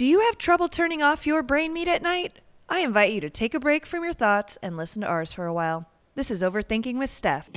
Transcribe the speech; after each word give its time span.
Do 0.00 0.06
you 0.06 0.20
have 0.20 0.38
trouble 0.38 0.68
turning 0.68 1.02
off 1.02 1.26
your 1.26 1.42
brain 1.42 1.74
meat 1.74 1.86
at 1.86 2.00
night? 2.00 2.38
I 2.70 2.78
invite 2.78 3.12
you 3.12 3.20
to 3.20 3.28
take 3.28 3.52
a 3.52 3.60
break 3.60 3.84
from 3.84 4.02
your 4.02 4.14
thoughts 4.14 4.56
and 4.62 4.74
listen 4.74 5.02
to 5.02 5.06
ours 5.06 5.34
for 5.34 5.44
a 5.44 5.52
while. 5.52 5.90
This 6.14 6.30
is 6.30 6.40
Overthinking 6.40 6.96
with 6.96 7.10
Steph. 7.10 7.50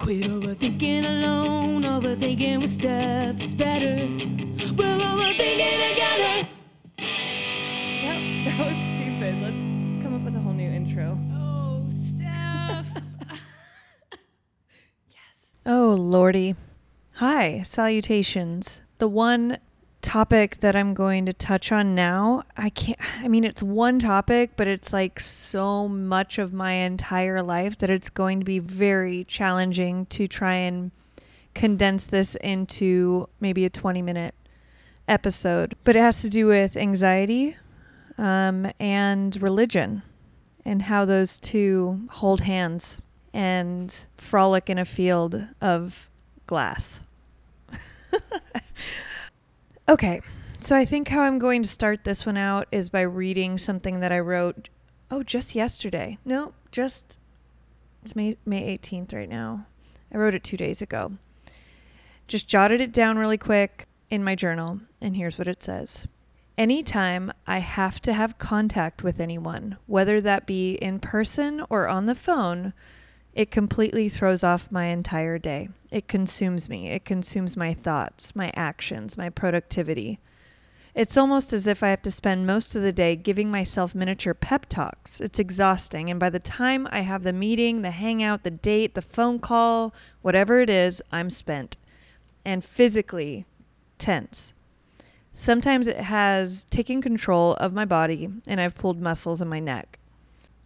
Quit 0.00 0.24
overthinking 0.24 1.04
alone, 1.06 1.84
overthinking 1.84 2.62
with 2.62 2.74
Steph 2.74 3.40
is 3.40 3.54
better. 3.54 3.94
We're 4.74 4.98
overthinking 4.98 5.90
together. 5.90 6.48
Yep, 6.98 8.18
that 8.44 8.58
was 8.58 8.76
stupid. 8.96 9.36
Let's 9.40 10.02
come 10.02 10.16
up 10.16 10.22
with 10.22 10.34
a 10.34 10.40
whole 10.40 10.52
new 10.52 10.68
intro. 10.68 11.16
Oh, 11.32 11.88
Steph. 11.92 12.88
Yes. 15.06 15.50
Oh, 15.64 15.94
Lordy. 15.96 16.56
Hi, 17.18 17.62
salutations. 17.62 18.80
The 18.98 19.06
one 19.06 19.58
topic 20.06 20.60
that 20.60 20.76
I'm 20.76 20.94
going 20.94 21.26
to 21.26 21.32
touch 21.32 21.72
on 21.72 21.96
now, 21.96 22.44
I 22.56 22.70
can't, 22.70 22.98
I 23.20 23.26
mean, 23.26 23.42
it's 23.42 23.60
one 23.60 23.98
topic, 23.98 24.52
but 24.54 24.68
it's 24.68 24.92
like 24.92 25.18
so 25.18 25.88
much 25.88 26.38
of 26.38 26.52
my 26.52 26.74
entire 26.74 27.42
life 27.42 27.76
that 27.78 27.90
it's 27.90 28.08
going 28.08 28.38
to 28.38 28.44
be 28.44 28.60
very 28.60 29.24
challenging 29.24 30.06
to 30.06 30.28
try 30.28 30.54
and 30.54 30.92
condense 31.54 32.06
this 32.06 32.36
into 32.36 33.28
maybe 33.40 33.64
a 33.64 33.70
20 33.70 34.00
minute 34.00 34.36
episode. 35.08 35.74
But 35.82 35.96
it 35.96 36.00
has 36.00 36.22
to 36.22 36.30
do 36.30 36.46
with 36.46 36.76
anxiety 36.76 37.56
um, 38.16 38.70
and 38.78 39.42
religion 39.42 40.02
and 40.64 40.82
how 40.82 41.04
those 41.04 41.40
two 41.40 42.06
hold 42.10 42.42
hands 42.42 43.02
and 43.34 43.92
frolic 44.16 44.70
in 44.70 44.78
a 44.78 44.84
field 44.84 45.48
of 45.60 46.08
glass. 46.46 47.00
okay, 49.88 50.20
so 50.60 50.76
I 50.76 50.84
think 50.84 51.08
how 51.08 51.20
I'm 51.22 51.38
going 51.38 51.62
to 51.62 51.68
start 51.68 52.04
this 52.04 52.26
one 52.26 52.36
out 52.36 52.66
is 52.72 52.88
by 52.88 53.02
reading 53.02 53.58
something 53.58 54.00
that 54.00 54.12
I 54.12 54.20
wrote, 54.20 54.68
oh, 55.10 55.22
just 55.22 55.54
yesterday. 55.54 56.18
No, 56.24 56.54
just, 56.72 57.18
it's 58.02 58.16
May, 58.16 58.36
May 58.44 58.76
18th 58.76 59.12
right 59.12 59.28
now. 59.28 59.66
I 60.12 60.18
wrote 60.18 60.34
it 60.34 60.44
two 60.44 60.56
days 60.56 60.82
ago. 60.82 61.12
Just 62.26 62.48
jotted 62.48 62.80
it 62.80 62.92
down 62.92 63.18
really 63.18 63.38
quick 63.38 63.86
in 64.10 64.24
my 64.24 64.34
journal, 64.34 64.80
and 65.00 65.16
here's 65.16 65.38
what 65.38 65.48
it 65.48 65.62
says. 65.62 66.06
Anytime 66.58 67.32
I 67.46 67.58
have 67.58 68.00
to 68.00 68.12
have 68.12 68.38
contact 68.38 69.02
with 69.04 69.20
anyone, 69.20 69.76
whether 69.86 70.20
that 70.22 70.46
be 70.46 70.74
in 70.74 71.00
person 71.00 71.62
or 71.68 71.86
on 71.86 72.06
the 72.06 72.14
phone, 72.14 72.72
it 73.34 73.50
completely 73.50 74.08
throws 74.08 74.42
off 74.42 74.72
my 74.72 74.86
entire 74.86 75.38
day. 75.38 75.68
It 75.96 76.08
consumes 76.08 76.68
me. 76.68 76.90
It 76.90 77.06
consumes 77.06 77.56
my 77.56 77.72
thoughts, 77.72 78.36
my 78.36 78.52
actions, 78.54 79.16
my 79.16 79.30
productivity. 79.30 80.20
It's 80.94 81.16
almost 81.16 81.54
as 81.54 81.66
if 81.66 81.82
I 81.82 81.88
have 81.88 82.02
to 82.02 82.10
spend 82.10 82.46
most 82.46 82.76
of 82.76 82.82
the 82.82 82.92
day 82.92 83.16
giving 83.16 83.50
myself 83.50 83.94
miniature 83.94 84.34
pep 84.34 84.66
talks. 84.68 85.22
It's 85.22 85.38
exhausting. 85.38 86.10
And 86.10 86.20
by 86.20 86.28
the 86.28 86.38
time 86.38 86.86
I 86.90 87.00
have 87.00 87.22
the 87.22 87.32
meeting, 87.32 87.80
the 87.80 87.92
hangout, 87.92 88.42
the 88.42 88.50
date, 88.50 88.94
the 88.94 89.00
phone 89.00 89.38
call, 89.38 89.94
whatever 90.20 90.60
it 90.60 90.68
is, 90.68 91.00
I'm 91.12 91.30
spent 91.30 91.78
and 92.44 92.62
physically 92.62 93.46
tense. 93.96 94.52
Sometimes 95.32 95.86
it 95.86 95.96
has 95.96 96.64
taken 96.64 97.00
control 97.00 97.54
of 97.54 97.72
my 97.72 97.86
body 97.86 98.28
and 98.46 98.60
I've 98.60 98.74
pulled 98.74 99.00
muscles 99.00 99.40
in 99.40 99.48
my 99.48 99.60
neck. 99.60 99.98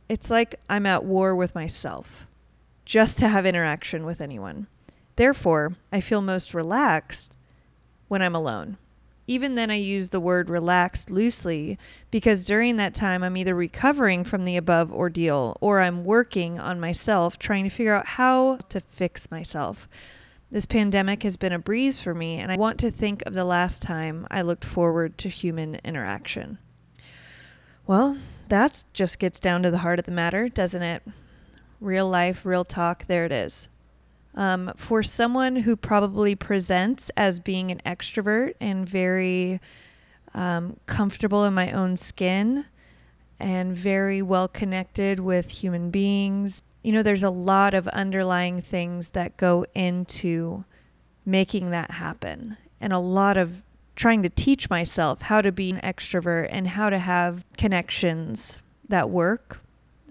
It's 0.08 0.28
like 0.28 0.56
I'm 0.68 0.86
at 0.86 1.04
war 1.04 1.36
with 1.36 1.54
myself 1.54 2.26
just 2.84 3.20
to 3.20 3.28
have 3.28 3.46
interaction 3.46 4.04
with 4.04 4.20
anyone. 4.20 4.66
Therefore, 5.16 5.75
I 5.92 6.00
feel 6.00 6.22
most 6.22 6.55
relaxed 6.55 7.36
when 8.08 8.22
I'm 8.22 8.34
alone. 8.34 8.77
Even 9.27 9.55
then, 9.55 9.70
I 9.70 9.77
use 9.77 10.11
the 10.11 10.19
word 10.19 10.50
relaxed 10.50 11.11
loosely 11.11 11.78
because 12.11 12.44
during 12.44 12.77
that 12.77 12.94
time, 12.94 13.22
I'm 13.22 13.36
either 13.36 13.55
recovering 13.55 14.25
from 14.25 14.44
the 14.44 14.56
above 14.56 14.92
ordeal 14.92 15.56
or 15.61 15.81
I'm 15.81 16.05
working 16.05 16.58
on 16.58 16.81
myself, 16.81 17.38
trying 17.38 17.64
to 17.64 17.70
figure 17.70 17.94
out 17.94 18.06
how 18.06 18.59
to 18.70 18.81
fix 18.81 19.31
myself. 19.31 19.88
This 20.50 20.66
pandemic 20.66 21.22
has 21.22 21.37
been 21.37 21.53
a 21.53 21.60
breeze 21.60 22.00
for 22.00 22.12
me, 22.12 22.38
and 22.38 22.50
I 22.50 22.56
want 22.56 22.81
to 22.81 22.91
think 22.91 23.22
of 23.25 23.34
the 23.34 23.44
last 23.44 23.82
time 23.82 24.26
I 24.32 24.43
looked 24.43 24.65
forward 24.65 25.16
to 25.19 25.28
human 25.28 25.76
interaction. 25.84 26.59
Well, 27.87 28.19
that 28.49 28.82
just 28.93 29.20
gets 29.20 29.38
down 29.38 29.62
to 29.62 29.70
the 29.70 29.78
heart 29.78 30.00
of 30.00 30.06
the 30.06 30.10
matter, 30.10 30.49
doesn't 30.49 30.82
it? 30.82 31.04
real 31.81 32.09
life, 32.09 32.44
real 32.44 32.65
talk, 32.65 33.06
there 33.06 33.25
it 33.25 33.32
is. 33.32 33.69
Um, 34.34 34.72
for 34.76 35.02
someone 35.02 35.56
who 35.56 35.76
probably 35.76 36.34
presents 36.34 37.10
as 37.16 37.41
being 37.41 37.70
an 37.70 37.80
extrovert 37.84 38.54
and 38.60 38.88
very 38.88 39.60
um, 40.34 40.76
comfortable 40.86 41.44
in 41.44 41.54
my 41.54 41.72
own 41.72 41.96
skin 41.96 42.64
and 43.40 43.76
very 43.76 44.22
well 44.22 44.46
connected 44.46 45.19
with 45.19 45.50
human 45.50 45.90
beings, 45.90 46.62
you 46.82 46.92
know, 46.92 47.02
there's 47.02 47.22
a 47.22 47.30
lot 47.30 47.74
of 47.74 47.88
underlying 47.88 48.62
things 48.62 49.10
that 49.10 49.36
go 49.36 49.66
into 49.74 50.64
making 51.26 51.70
that 51.70 51.90
happen 51.90 52.56
and 52.80 52.92
a 52.92 52.98
lot 52.98 53.36
of 53.36 53.62
trying 53.96 54.22
to 54.22 54.30
teach 54.30 54.70
myself 54.70 55.22
how 55.22 55.42
to 55.42 55.52
be 55.52 55.70
an 55.70 55.80
extrovert 55.80 56.48
and 56.50 56.69
how 56.69 56.88
to 56.88 56.98
have 56.98 57.44
connections 57.58 58.58
that 58.88 59.10
work 59.10 59.60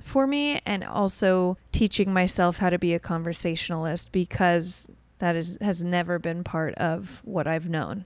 for 0.09 0.28
me 0.28 0.59
and 0.66 0.84
also 0.84 1.58
teaching 1.72 2.12
myself 2.12 2.58
how 2.58 2.70
to 2.70 2.80
be 2.80 2.94
a 2.94 3.00
conversationalist 3.00 4.12
because 4.12 4.90
that 5.20 5.36
is 5.36 5.58
has 5.62 5.84
never 5.84 6.18
been 6.20 6.44
part 6.44 6.74
of 6.75 7.22
what 7.24 7.47
I've 7.47 7.70
known. 7.70 8.06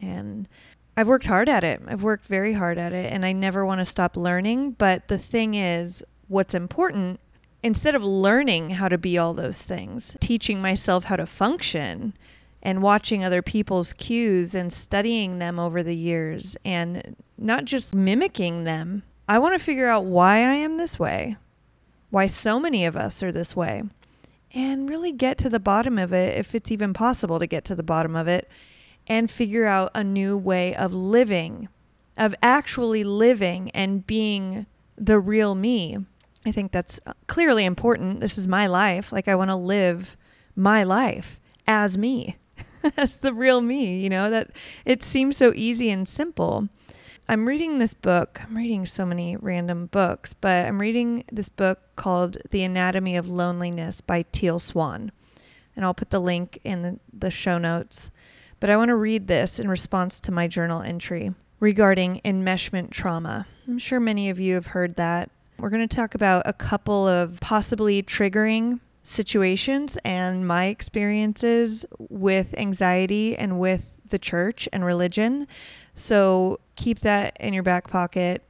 And 0.00 0.48
I've 0.96 1.08
worked 1.08 1.26
hard 1.26 1.48
at 1.48 1.64
it. 1.64 1.80
I've 1.86 2.02
worked 2.02 2.26
very 2.26 2.52
hard 2.52 2.76
at 2.76 2.92
it 2.92 3.12
and 3.12 3.24
I 3.24 3.32
never 3.32 3.64
want 3.64 3.80
to 3.80 3.84
stop 3.84 4.16
learning, 4.16 4.72
but 4.72 5.08
the 5.08 5.18
thing 5.18 5.54
is 5.54 6.04
what's 6.28 6.54
important 6.54 7.20
instead 7.62 7.94
of 7.94 8.04
learning 8.04 8.70
how 8.70 8.88
to 8.88 8.98
be 8.98 9.16
all 9.16 9.32
those 9.32 9.62
things, 9.62 10.16
teaching 10.20 10.60
myself 10.60 11.04
how 11.04 11.16
to 11.16 11.26
function 11.26 12.14
and 12.62 12.82
watching 12.82 13.24
other 13.24 13.42
people's 13.42 13.92
cues 13.92 14.54
and 14.54 14.72
studying 14.72 15.38
them 15.38 15.58
over 15.58 15.82
the 15.82 15.96
years 15.96 16.56
and 16.64 17.16
not 17.38 17.64
just 17.64 17.94
mimicking 17.94 18.64
them. 18.64 19.02
I 19.28 19.38
want 19.38 19.58
to 19.58 19.64
figure 19.64 19.88
out 19.88 20.04
why 20.04 20.36
I 20.36 20.54
am 20.54 20.76
this 20.76 20.98
way 20.98 21.36
why 22.14 22.28
so 22.28 22.60
many 22.60 22.86
of 22.86 22.96
us 22.96 23.24
are 23.24 23.32
this 23.32 23.56
way, 23.56 23.82
and 24.54 24.88
really 24.88 25.10
get 25.10 25.36
to 25.36 25.48
the 25.48 25.58
bottom 25.58 25.98
of 25.98 26.12
it, 26.12 26.38
if 26.38 26.54
it's 26.54 26.70
even 26.70 26.94
possible 26.94 27.40
to 27.40 27.46
get 27.46 27.64
to 27.64 27.74
the 27.74 27.82
bottom 27.82 28.14
of 28.14 28.28
it, 28.28 28.48
and 29.08 29.28
figure 29.28 29.66
out 29.66 29.90
a 29.96 30.04
new 30.04 30.36
way 30.36 30.76
of 30.76 30.94
living, 30.94 31.68
of 32.16 32.32
actually 32.40 33.02
living 33.02 33.68
and 33.72 34.06
being 34.06 34.64
the 34.96 35.18
real 35.18 35.56
me. 35.56 35.98
I 36.46 36.52
think 36.52 36.70
that's 36.70 37.00
clearly 37.26 37.64
important. 37.64 38.20
This 38.20 38.38
is 38.38 38.46
my 38.46 38.68
life. 38.68 39.10
Like, 39.10 39.26
I 39.26 39.34
want 39.34 39.50
to 39.50 39.56
live 39.56 40.16
my 40.54 40.84
life 40.84 41.40
as 41.66 41.98
me, 41.98 42.36
as 42.96 43.18
the 43.18 43.34
real 43.34 43.60
me, 43.60 43.98
you 43.98 44.08
know, 44.08 44.30
that 44.30 44.52
it 44.84 45.02
seems 45.02 45.36
so 45.36 45.52
easy 45.56 45.90
and 45.90 46.08
simple. 46.08 46.68
I'm 47.26 47.48
reading 47.48 47.78
this 47.78 47.94
book. 47.94 48.42
I'm 48.42 48.54
reading 48.54 48.84
so 48.84 49.06
many 49.06 49.34
random 49.36 49.86
books, 49.86 50.34
but 50.34 50.66
I'm 50.66 50.78
reading 50.78 51.24
this 51.32 51.48
book 51.48 51.80
called 51.96 52.36
The 52.50 52.62
Anatomy 52.62 53.16
of 53.16 53.26
Loneliness 53.26 54.02
by 54.02 54.26
Teal 54.30 54.58
Swan. 54.58 55.10
And 55.74 55.86
I'll 55.86 55.94
put 55.94 56.10
the 56.10 56.20
link 56.20 56.58
in 56.64 57.00
the, 57.12 57.30
show 57.30 57.56
notes. 57.56 58.10
But 58.60 58.68
I 58.68 58.76
want 58.76 58.90
to 58.90 58.94
read 58.94 59.26
this 59.26 59.58
in 59.58 59.68
response 59.68 60.20
to 60.20 60.32
my 60.32 60.46
journal 60.46 60.82
entry 60.82 61.32
regarding 61.60 62.20
enmeshment 62.26 62.90
trauma. 62.90 63.46
I'm 63.66 63.78
sure 63.78 64.00
many 64.00 64.28
of 64.28 64.38
you 64.38 64.54
have 64.54 64.66
heard 64.66 64.96
that. 64.96 65.30
We're 65.58 65.70
going 65.70 65.88
to 65.88 65.96
talk 65.96 66.14
about 66.14 66.42
a 66.44 66.52
couple 66.52 67.08
of 67.08 67.40
possibly 67.40 68.02
triggering 68.02 68.80
situations 69.00 69.96
and 70.04 70.46
my 70.46 70.66
experiences 70.66 71.86
with 71.98 72.54
anxiety 72.58 73.34
and 73.34 73.58
with 73.58 73.92
the 74.10 74.18
church 74.18 74.68
and 74.72 74.84
religion 74.84 75.46
so 75.94 76.58
keep 76.76 77.00
that 77.00 77.36
in 77.40 77.54
your 77.54 77.62
back 77.62 77.88
pocket. 77.88 78.42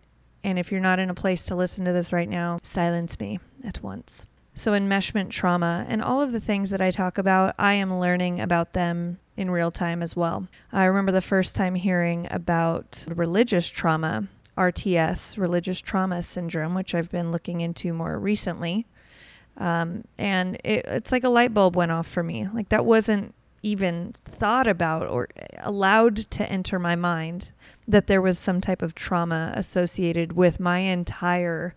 And 0.43 0.59
if 0.59 0.71
you're 0.71 0.81
not 0.81 0.99
in 0.99 1.11
a 1.11 1.15
place 1.15 1.47
to 1.47 1.55
listen 1.55 1.85
to 1.87 1.93
this 1.93 2.13
right 2.13 2.29
now, 2.29 2.59
silence 2.63 3.19
me 3.19 3.41
at 3.65 3.83
once. 3.83 4.27
So, 4.57 4.73
enmeshment 4.73 5.31
trauma 5.31 5.85
and 5.89 6.01
all 6.01 6.21
of 6.23 6.31
the 6.31 6.41
things 6.41 6.71
that 6.71 6.81
I 6.81 6.93
talk 6.93 7.19
about, 7.19 7.57
I 7.59 7.75
am 7.75 7.99
learning 7.99 8.41
about 8.41 8.73
them 8.73 9.19
in 9.37 9.51
real 9.51 9.73
time 9.73 10.01
as 10.01 10.15
well. 10.15 10.47
I 10.73 10.85
remember 10.85 11.11
the 11.11 11.21
first 11.21 11.57
time 11.57 11.75
hearing 11.75 12.29
about 12.31 13.05
religious 13.09 13.69
trauma, 13.69 14.29
RTS, 14.57 15.37
religious 15.39 15.81
trauma 15.81 16.23
syndrome, 16.23 16.75
which 16.75 16.95
I've 16.95 17.11
been 17.11 17.33
looking 17.33 17.63
into 17.63 17.93
more 17.93 18.17
recently. 18.17 18.87
Um, 19.57 20.05
and 20.19 20.57
it, 20.63 20.85
it's 20.87 21.11
like 21.11 21.25
a 21.25 21.29
light 21.29 21.53
bulb 21.53 21.75
went 21.75 21.91
off 21.91 22.07
for 22.07 22.23
me. 22.23 22.47
Like, 22.47 22.69
that 22.69 22.85
wasn't 22.85 23.35
even 23.65 24.15
thought 24.25 24.69
about 24.69 25.09
or 25.09 25.29
allowed 25.61 26.17
to 26.17 26.49
enter 26.51 26.79
my 26.79 26.95
mind 26.95 27.53
that 27.89 28.07
there 28.07 28.23
was 28.23 28.39
some 28.39 28.61
type 28.61 28.83
of 28.83 28.95
trauma 28.95 29.53
associated 29.57 30.35
with 30.35 30.61
my 30.61 30.79
entire, 30.79 31.75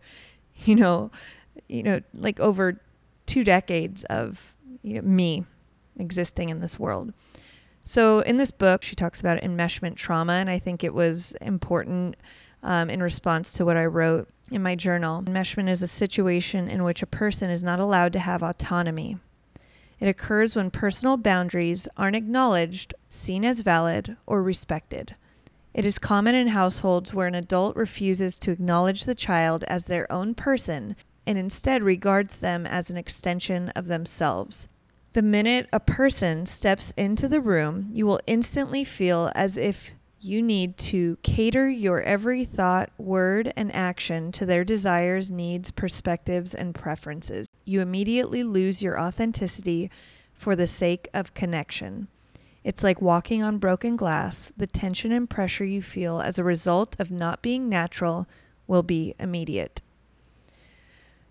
you 0.65 0.75
know, 0.75 1.09
you 1.67 1.81
know, 1.81 2.01
like 2.13 2.39
over 2.39 2.79
two 3.25 3.43
decades 3.43 4.03
of 4.05 4.53
you 4.83 4.95
know, 4.95 5.01
me 5.01 5.45
existing 5.97 6.49
in 6.49 6.59
this 6.59 6.77
world. 6.77 7.13
So, 7.85 8.19
in 8.19 8.35
this 8.35 8.51
book, 8.51 8.83
she 8.83 8.97
talks 8.97 9.21
about 9.21 9.41
enmeshment 9.41 9.95
trauma, 9.95 10.33
and 10.33 10.49
I 10.49 10.59
think 10.59 10.83
it 10.83 10.93
was 10.93 11.31
important 11.39 12.17
um, 12.61 12.89
in 12.89 13.01
response 13.01 13.53
to 13.53 13.65
what 13.65 13.77
I 13.77 13.85
wrote 13.85 14.27
in 14.51 14.61
my 14.61 14.75
journal. 14.75 15.21
Enmeshment 15.23 15.69
is 15.69 15.81
a 15.81 15.87
situation 15.87 16.67
in 16.67 16.83
which 16.83 17.01
a 17.01 17.07
person 17.07 17.49
is 17.49 17.63
not 17.63 17.79
allowed 17.79 18.11
to 18.13 18.19
have 18.19 18.43
autonomy. 18.43 19.17
It 19.99 20.07
occurs 20.07 20.55
when 20.55 20.71
personal 20.71 21.17
boundaries 21.17 21.87
aren't 21.97 22.15
acknowledged, 22.15 22.93
seen 23.09 23.43
as 23.43 23.61
valid, 23.61 24.17
or 24.25 24.43
respected. 24.43 25.15
It 25.73 25.85
is 25.85 25.99
common 25.99 26.35
in 26.35 26.49
households 26.49 27.13
where 27.13 27.27
an 27.27 27.35
adult 27.35 27.75
refuses 27.75 28.39
to 28.39 28.51
acknowledge 28.51 29.05
the 29.05 29.15
child 29.15 29.63
as 29.65 29.85
their 29.85 30.11
own 30.11 30.33
person 30.35 30.95
and 31.25 31.37
instead 31.37 31.83
regards 31.83 32.39
them 32.39 32.65
as 32.65 32.89
an 32.89 32.97
extension 32.97 33.69
of 33.69 33.87
themselves. 33.87 34.67
The 35.13 35.21
minute 35.21 35.67
a 35.73 35.79
person 35.79 36.45
steps 36.45 36.93
into 36.95 37.27
the 37.27 37.41
room, 37.41 37.89
you 37.91 38.05
will 38.05 38.19
instantly 38.27 38.83
feel 38.83 39.31
as 39.35 39.57
if 39.57 39.91
you 40.19 40.41
need 40.41 40.77
to 40.77 41.17
cater 41.23 41.69
your 41.69 42.01
every 42.01 42.43
thought, 42.43 42.89
word, 42.97 43.53
and 43.55 43.73
action 43.75 44.31
to 44.33 44.45
their 44.45 44.63
desires, 44.63 45.29
needs, 45.29 45.71
perspectives, 45.71 46.55
and 46.55 46.73
preferences. 46.73 47.47
You 47.65 47.81
immediately 47.81 48.43
lose 48.43 48.81
your 48.81 48.99
authenticity 48.99 49.91
for 50.33 50.55
the 50.55 50.67
sake 50.67 51.07
of 51.13 51.33
connection. 51.33 52.07
It's 52.63 52.83
like 52.83 53.01
walking 53.01 53.43
on 53.43 53.59
broken 53.59 53.95
glass. 53.95 54.51
The 54.57 54.67
tension 54.67 55.11
and 55.11 55.29
pressure 55.29 55.65
you 55.65 55.81
feel 55.81 56.19
as 56.19 56.37
a 56.37 56.43
result 56.43 56.95
of 56.99 57.11
not 57.11 57.41
being 57.41 57.69
natural 57.69 58.27
will 58.67 58.83
be 58.83 59.15
immediate. 59.19 59.81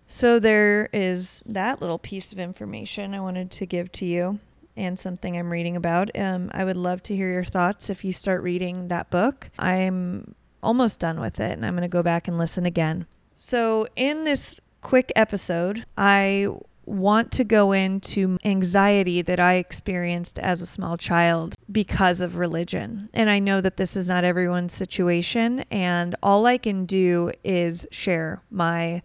So, 0.07 0.39
there 0.39 0.89
is 0.93 1.43
that 1.45 1.81
little 1.81 1.99
piece 1.99 2.31
of 2.31 2.39
information 2.39 3.13
I 3.13 3.19
wanted 3.19 3.51
to 3.51 3.65
give 3.65 3.91
to 3.93 4.05
you 4.05 4.39
and 4.77 4.97
something 4.97 5.37
I'm 5.37 5.51
reading 5.51 5.75
about. 5.75 6.09
Um, 6.17 6.49
I 6.53 6.63
would 6.63 6.77
love 6.77 7.03
to 7.03 7.15
hear 7.15 7.31
your 7.31 7.43
thoughts 7.43 7.89
if 7.89 8.05
you 8.05 8.13
start 8.13 8.41
reading 8.43 8.87
that 8.87 9.09
book. 9.09 9.49
I'm 9.59 10.35
almost 10.63 10.99
done 10.99 11.19
with 11.19 11.39
it 11.39 11.51
and 11.51 11.65
I'm 11.65 11.73
going 11.73 11.81
to 11.81 11.87
go 11.87 12.03
back 12.03 12.27
and 12.27 12.37
listen 12.37 12.65
again. 12.65 13.07
So, 13.35 13.87
in 13.95 14.23
this 14.23 14.59
quick 14.81 15.11
episode, 15.15 15.85
I 15.97 16.47
want 16.85 17.31
to 17.33 17.43
go 17.43 17.73
into 17.73 18.37
anxiety 18.45 19.21
that 19.21 19.39
I 19.39 19.55
experienced 19.55 20.39
as 20.39 20.61
a 20.61 20.65
small 20.65 20.97
child 20.97 21.53
because 21.71 22.21
of 22.21 22.37
religion. 22.37 23.09
And 23.13 23.29
I 23.29 23.39
know 23.39 23.59
that 23.61 23.77
this 23.77 23.95
is 23.97 24.07
not 24.07 24.23
everyone's 24.23 24.73
situation, 24.73 25.65
and 25.69 26.15
all 26.23 26.45
I 26.45 26.57
can 26.57 26.85
do 26.85 27.31
is 27.43 27.85
share 27.91 28.41
my 28.49 29.01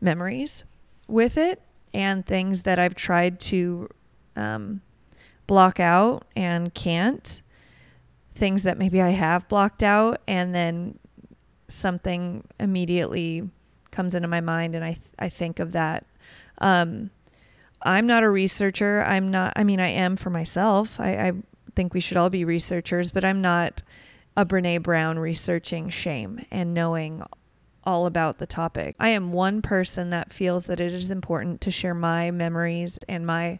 memories 0.00 0.64
with 1.06 1.36
it 1.36 1.62
and 1.94 2.26
things 2.26 2.62
that 2.62 2.78
I've 2.78 2.94
tried 2.94 3.40
to 3.40 3.88
um, 4.36 4.80
block 5.50 5.80
out 5.80 6.24
and 6.36 6.72
can't, 6.74 7.42
things 8.30 8.62
that 8.62 8.78
maybe 8.78 9.02
I 9.02 9.08
have 9.08 9.48
blocked 9.48 9.82
out, 9.82 10.20
and 10.28 10.54
then 10.54 10.96
something 11.66 12.46
immediately 12.60 13.50
comes 13.90 14.14
into 14.14 14.28
my 14.28 14.40
mind, 14.40 14.76
and 14.76 14.84
I 14.84 14.92
th- 14.92 15.10
I 15.18 15.28
think 15.28 15.58
of 15.58 15.72
that. 15.72 16.06
Um, 16.58 17.10
I'm 17.82 18.06
not 18.06 18.22
a 18.22 18.30
researcher. 18.30 19.02
I'm 19.02 19.32
not. 19.32 19.54
I 19.56 19.64
mean, 19.64 19.80
I 19.80 19.88
am 19.88 20.14
for 20.14 20.30
myself. 20.30 21.00
I, 21.00 21.14
I 21.14 21.32
think 21.74 21.94
we 21.94 22.00
should 22.00 22.16
all 22.16 22.30
be 22.30 22.44
researchers, 22.44 23.10
but 23.10 23.24
I'm 23.24 23.40
not 23.40 23.82
a 24.36 24.46
Brene 24.46 24.84
Brown 24.84 25.18
researching 25.18 25.88
shame 25.88 26.46
and 26.52 26.72
knowing 26.72 27.24
all 27.82 28.06
about 28.06 28.38
the 28.38 28.46
topic. 28.46 28.94
I 29.00 29.08
am 29.08 29.32
one 29.32 29.62
person 29.62 30.10
that 30.10 30.32
feels 30.32 30.66
that 30.66 30.78
it 30.78 30.92
is 30.92 31.10
important 31.10 31.60
to 31.62 31.72
share 31.72 31.94
my 31.94 32.30
memories 32.30 33.00
and 33.08 33.26
my 33.26 33.58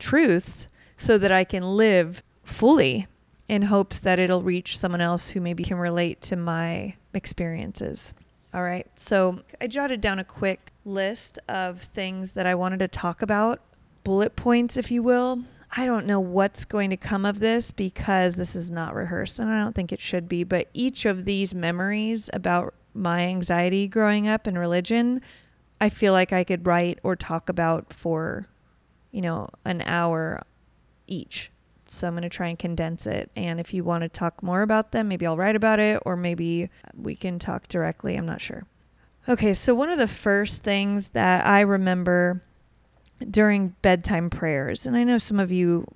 truths 0.00 0.66
so 0.96 1.18
that 1.18 1.32
I 1.32 1.44
can 1.44 1.62
live 1.76 2.22
fully 2.44 3.06
in 3.48 3.62
hopes 3.62 4.00
that 4.00 4.18
it'll 4.18 4.42
reach 4.42 4.78
someone 4.78 5.00
else 5.00 5.30
who 5.30 5.40
maybe 5.40 5.64
can 5.64 5.76
relate 5.76 6.20
to 6.22 6.36
my 6.36 6.94
experiences. 7.12 8.14
All 8.52 8.62
right. 8.62 8.86
So 8.94 9.40
I 9.60 9.66
jotted 9.66 10.00
down 10.00 10.18
a 10.18 10.24
quick 10.24 10.72
list 10.84 11.38
of 11.48 11.82
things 11.82 12.32
that 12.32 12.46
I 12.46 12.54
wanted 12.54 12.78
to 12.78 12.88
talk 12.88 13.20
about, 13.20 13.60
bullet 14.04 14.36
points, 14.36 14.76
if 14.76 14.90
you 14.90 15.02
will. 15.02 15.42
I 15.76 15.86
don't 15.86 16.06
know 16.06 16.20
what's 16.20 16.64
going 16.64 16.90
to 16.90 16.96
come 16.96 17.26
of 17.26 17.40
this 17.40 17.72
because 17.72 18.36
this 18.36 18.54
is 18.54 18.70
not 18.70 18.94
rehearsed 18.94 19.40
and 19.40 19.50
I 19.50 19.58
don't 19.58 19.74
think 19.74 19.92
it 19.92 20.00
should 20.00 20.28
be, 20.28 20.44
but 20.44 20.68
each 20.72 21.04
of 21.04 21.24
these 21.24 21.52
memories 21.52 22.30
about 22.32 22.74
my 22.94 23.22
anxiety 23.22 23.88
growing 23.88 24.28
up 24.28 24.46
in 24.46 24.56
religion, 24.56 25.20
I 25.80 25.88
feel 25.88 26.12
like 26.12 26.32
I 26.32 26.44
could 26.44 26.64
write 26.64 27.00
or 27.02 27.16
talk 27.16 27.48
about 27.48 27.92
for, 27.92 28.46
you 29.10 29.20
know, 29.20 29.48
an 29.64 29.82
hour 29.82 30.44
each. 31.06 31.50
So 31.86 32.06
I'm 32.06 32.14
going 32.14 32.22
to 32.22 32.28
try 32.28 32.48
and 32.48 32.58
condense 32.58 33.06
it. 33.06 33.30
And 33.36 33.60
if 33.60 33.74
you 33.74 33.84
want 33.84 34.02
to 34.02 34.08
talk 34.08 34.42
more 34.42 34.62
about 34.62 34.92
them, 34.92 35.08
maybe 35.08 35.26
I'll 35.26 35.36
write 35.36 35.56
about 35.56 35.80
it 35.80 36.02
or 36.04 36.16
maybe 36.16 36.70
we 36.96 37.14
can 37.14 37.38
talk 37.38 37.68
directly. 37.68 38.16
I'm 38.16 38.26
not 38.26 38.40
sure. 38.40 38.64
Okay, 39.28 39.54
so 39.54 39.74
one 39.74 39.90
of 39.90 39.98
the 39.98 40.08
first 40.08 40.62
things 40.62 41.08
that 41.08 41.46
I 41.46 41.60
remember 41.60 42.42
during 43.30 43.74
bedtime 43.80 44.28
prayers, 44.28 44.86
and 44.86 44.96
I 44.96 45.04
know 45.04 45.18
some 45.18 45.40
of 45.40 45.52
you 45.52 45.86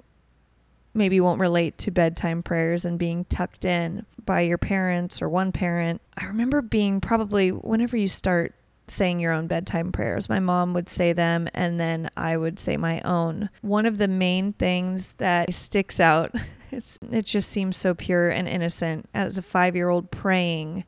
maybe 0.95 1.21
won't 1.21 1.41
relate 1.41 1.79
to 1.79 1.91
bedtime 1.91 2.43
prayers 2.43 2.85
and 2.85 2.99
being 2.99 3.25
tucked 3.27 3.65
in 3.65 4.07
by 4.25 4.41
your 4.43 4.59
parents 4.59 5.21
or 5.21 5.29
one 5.29 5.53
parent. 5.53 6.01
I 6.17 6.27
remember 6.27 6.63
being 6.63 7.01
probably 7.01 7.51
whenever 7.51 7.97
you 7.97 8.09
start 8.09 8.55
saying 8.91 9.21
your 9.21 9.33
own 9.33 9.47
bedtime 9.47 9.93
prayers. 9.93 10.29
My 10.29 10.41
mom 10.41 10.75
would 10.75 10.89
say 10.89 11.13
them 11.13 11.49
and 11.55 11.79
then 11.79 12.11
I 12.17 12.37
would 12.37 12.59
say 12.59 12.77
my 12.77 13.01
own. 13.03 13.51
One 13.63 13.87
of 13.87 13.99
the 13.99 14.09
main 14.09 14.53
things 14.53 15.15
that 15.15 15.53
sticks 15.53 16.01
out, 16.01 16.35
it's 16.71 16.99
it 17.11 17.25
just 17.25 17.51
seems 17.51 17.77
so 17.77 17.95
pure 17.95 18.29
and 18.29 18.49
innocent 18.49 19.09
as 19.15 19.39
a 19.39 19.43
5-year-old 19.43 20.11
praying 20.11 20.85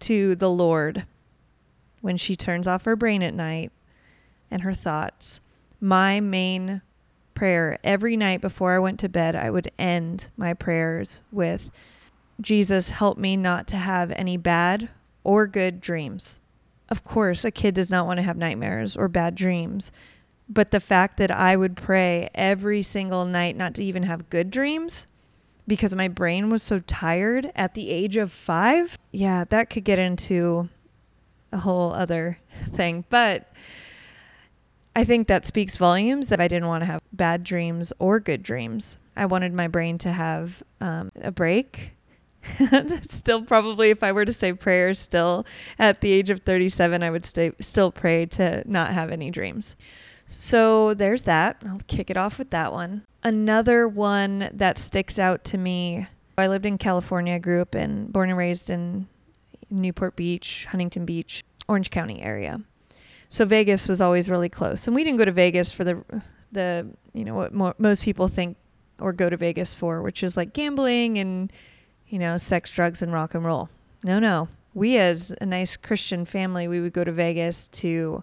to 0.00 0.34
the 0.36 0.50
Lord 0.50 1.06
when 2.00 2.16
she 2.16 2.36
turns 2.36 2.66
off 2.66 2.84
her 2.84 2.96
brain 2.96 3.22
at 3.22 3.34
night 3.34 3.70
and 4.50 4.62
her 4.62 4.74
thoughts. 4.74 5.40
My 5.80 6.20
main 6.20 6.82
prayer 7.34 7.78
every 7.82 8.16
night 8.16 8.40
before 8.40 8.74
I 8.74 8.78
went 8.78 9.00
to 9.00 9.08
bed, 9.08 9.34
I 9.34 9.50
would 9.50 9.70
end 9.78 10.28
my 10.36 10.54
prayers 10.54 11.22
with 11.32 11.70
Jesus, 12.40 12.90
help 12.90 13.18
me 13.18 13.36
not 13.36 13.66
to 13.68 13.76
have 13.76 14.10
any 14.12 14.36
bad 14.36 14.88
or 15.24 15.46
good 15.46 15.80
dreams 15.80 16.40
of 16.92 17.04
course, 17.04 17.42
a 17.42 17.50
kid 17.50 17.74
does 17.74 17.90
not 17.90 18.06
want 18.06 18.18
to 18.18 18.22
have 18.22 18.36
nightmares 18.36 18.98
or 18.98 19.08
bad 19.08 19.34
dreams. 19.34 19.90
But 20.46 20.72
the 20.72 20.78
fact 20.78 21.16
that 21.16 21.30
I 21.30 21.56
would 21.56 21.74
pray 21.74 22.28
every 22.34 22.82
single 22.82 23.24
night 23.24 23.56
not 23.56 23.74
to 23.76 23.84
even 23.84 24.02
have 24.02 24.28
good 24.28 24.50
dreams 24.50 25.06
because 25.66 25.94
my 25.94 26.08
brain 26.08 26.50
was 26.50 26.62
so 26.62 26.80
tired 26.80 27.50
at 27.54 27.72
the 27.72 27.88
age 27.88 28.18
of 28.18 28.30
five, 28.30 28.98
yeah, 29.10 29.44
that 29.44 29.70
could 29.70 29.84
get 29.84 29.98
into 29.98 30.68
a 31.50 31.56
whole 31.56 31.94
other 31.94 32.36
thing. 32.74 33.06
But 33.08 33.50
I 34.94 35.04
think 35.04 35.28
that 35.28 35.46
speaks 35.46 35.78
volumes 35.78 36.28
that 36.28 36.42
I 36.42 36.48
didn't 36.48 36.68
want 36.68 36.82
to 36.82 36.86
have 36.86 37.00
bad 37.10 37.42
dreams 37.42 37.90
or 37.98 38.20
good 38.20 38.42
dreams. 38.42 38.98
I 39.16 39.24
wanted 39.24 39.54
my 39.54 39.66
brain 39.66 39.96
to 39.98 40.12
have 40.12 40.62
um, 40.82 41.10
a 41.22 41.32
break 41.32 41.94
still 43.02 43.42
probably 43.42 43.90
if 43.90 44.02
I 44.02 44.12
were 44.12 44.24
to 44.24 44.32
say 44.32 44.52
prayers 44.52 44.98
still 44.98 45.46
at 45.78 46.00
the 46.00 46.12
age 46.12 46.30
of 46.30 46.40
37 46.40 47.02
I 47.02 47.10
would 47.10 47.24
stay 47.24 47.52
still 47.60 47.90
pray 47.90 48.26
to 48.26 48.62
not 48.66 48.92
have 48.92 49.10
any 49.10 49.30
dreams. 49.30 49.76
So 50.26 50.94
there's 50.94 51.24
that. 51.24 51.62
I'll 51.66 51.80
kick 51.86 52.10
it 52.10 52.16
off 52.16 52.38
with 52.38 52.50
that 52.50 52.72
one. 52.72 53.04
Another 53.22 53.86
one 53.86 54.50
that 54.52 54.78
sticks 54.78 55.18
out 55.18 55.44
to 55.44 55.58
me. 55.58 56.06
I 56.38 56.46
lived 56.46 56.66
in 56.66 56.78
California, 56.78 57.38
grew 57.38 57.60
up 57.60 57.74
in 57.74 58.06
born 58.06 58.30
and 58.30 58.38
raised 58.38 58.70
in 58.70 59.06
Newport 59.70 60.16
Beach, 60.16 60.66
Huntington 60.70 61.04
Beach, 61.04 61.44
Orange 61.68 61.90
County 61.90 62.22
area. 62.22 62.60
So 63.28 63.44
Vegas 63.44 63.88
was 63.88 64.00
always 64.00 64.28
really 64.28 64.48
close. 64.48 64.86
And 64.86 64.96
we 64.96 65.04
didn't 65.04 65.18
go 65.18 65.24
to 65.24 65.32
Vegas 65.32 65.72
for 65.72 65.84
the 65.84 66.02
the 66.52 66.86
you 67.14 67.24
know 67.24 67.34
what 67.34 67.54
mo- 67.54 67.74
most 67.78 68.02
people 68.02 68.28
think 68.28 68.56
or 68.98 69.12
go 69.12 69.28
to 69.28 69.36
Vegas 69.36 69.74
for, 69.74 70.02
which 70.02 70.22
is 70.22 70.36
like 70.36 70.52
gambling 70.52 71.18
and 71.18 71.52
you 72.12 72.18
know, 72.18 72.36
sex, 72.36 72.70
drugs, 72.70 73.00
and 73.00 73.10
rock 73.10 73.34
and 73.34 73.42
roll. 73.42 73.70
No, 74.04 74.18
no. 74.18 74.48
We, 74.74 74.98
as 74.98 75.34
a 75.40 75.46
nice 75.46 75.78
Christian 75.78 76.26
family, 76.26 76.68
we 76.68 76.78
would 76.78 76.92
go 76.92 77.04
to 77.04 77.10
Vegas 77.10 77.68
to 77.68 78.22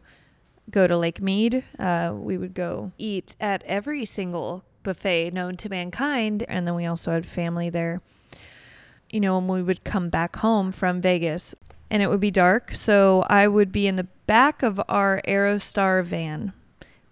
go 0.69 0.86
to 0.86 0.96
Lake 0.96 1.19
Mead. 1.19 1.63
Uh, 1.79 2.13
we 2.15 2.38
would 2.38 2.53
go 2.53 2.91
eat 3.00 3.36
at 3.39 3.63
every 3.63 4.05
single 4.05 4.63
buffet 4.84 5.31
known 5.31 5.58
to 5.58 5.69
mankind. 5.69 6.46
And 6.48 6.67
then 6.67 6.75
we 6.75 6.86
also 6.86 7.12
had 7.12 7.25
family 7.25 7.72
there. 7.72 8.01
You 9.10 9.22
know, 9.22 9.39
when 9.39 9.48
we 9.48 9.63
would 9.63 9.84
come 9.84 10.10
back 10.10 10.36
home 10.36 10.72
from 10.72 11.01
Vegas 11.01 11.55
and 11.89 12.03
it 12.03 12.12
would 12.12 12.19
be 12.19 12.29
dark. 12.29 12.75
So 12.75 13.25
I 13.27 13.48
would 13.48 13.72
be 13.72 13.88
in 13.88 13.96
the 13.96 14.08
back 14.27 14.62
of 14.62 14.79
our 14.88 15.19
Aerostar 15.27 16.05
van. 16.05 16.53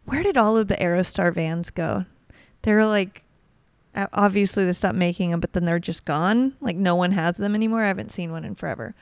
Where 0.05 0.21
did 0.21 0.37
all 0.37 0.55
of 0.55 0.67
the 0.67 0.75
Aerostar 0.75 1.33
vans 1.33 1.71
go? 1.71 2.05
They 2.61 2.73
were 2.73 2.85
like 2.85 3.23
obviously 4.13 4.65
they 4.65 4.73
stopped 4.73 4.97
making 4.97 5.31
them, 5.31 5.39
but 5.39 5.53
then 5.53 5.65
they're 5.65 5.79
just 5.79 6.05
gone. 6.05 6.53
Like 6.61 6.75
no 6.75 6.95
one 6.95 7.11
has 7.11 7.37
them 7.37 7.55
anymore. 7.55 7.83
I 7.83 7.87
haven't 7.87 8.11
seen 8.11 8.31
one 8.31 8.45
in 8.45 8.55
forever. 8.55 8.95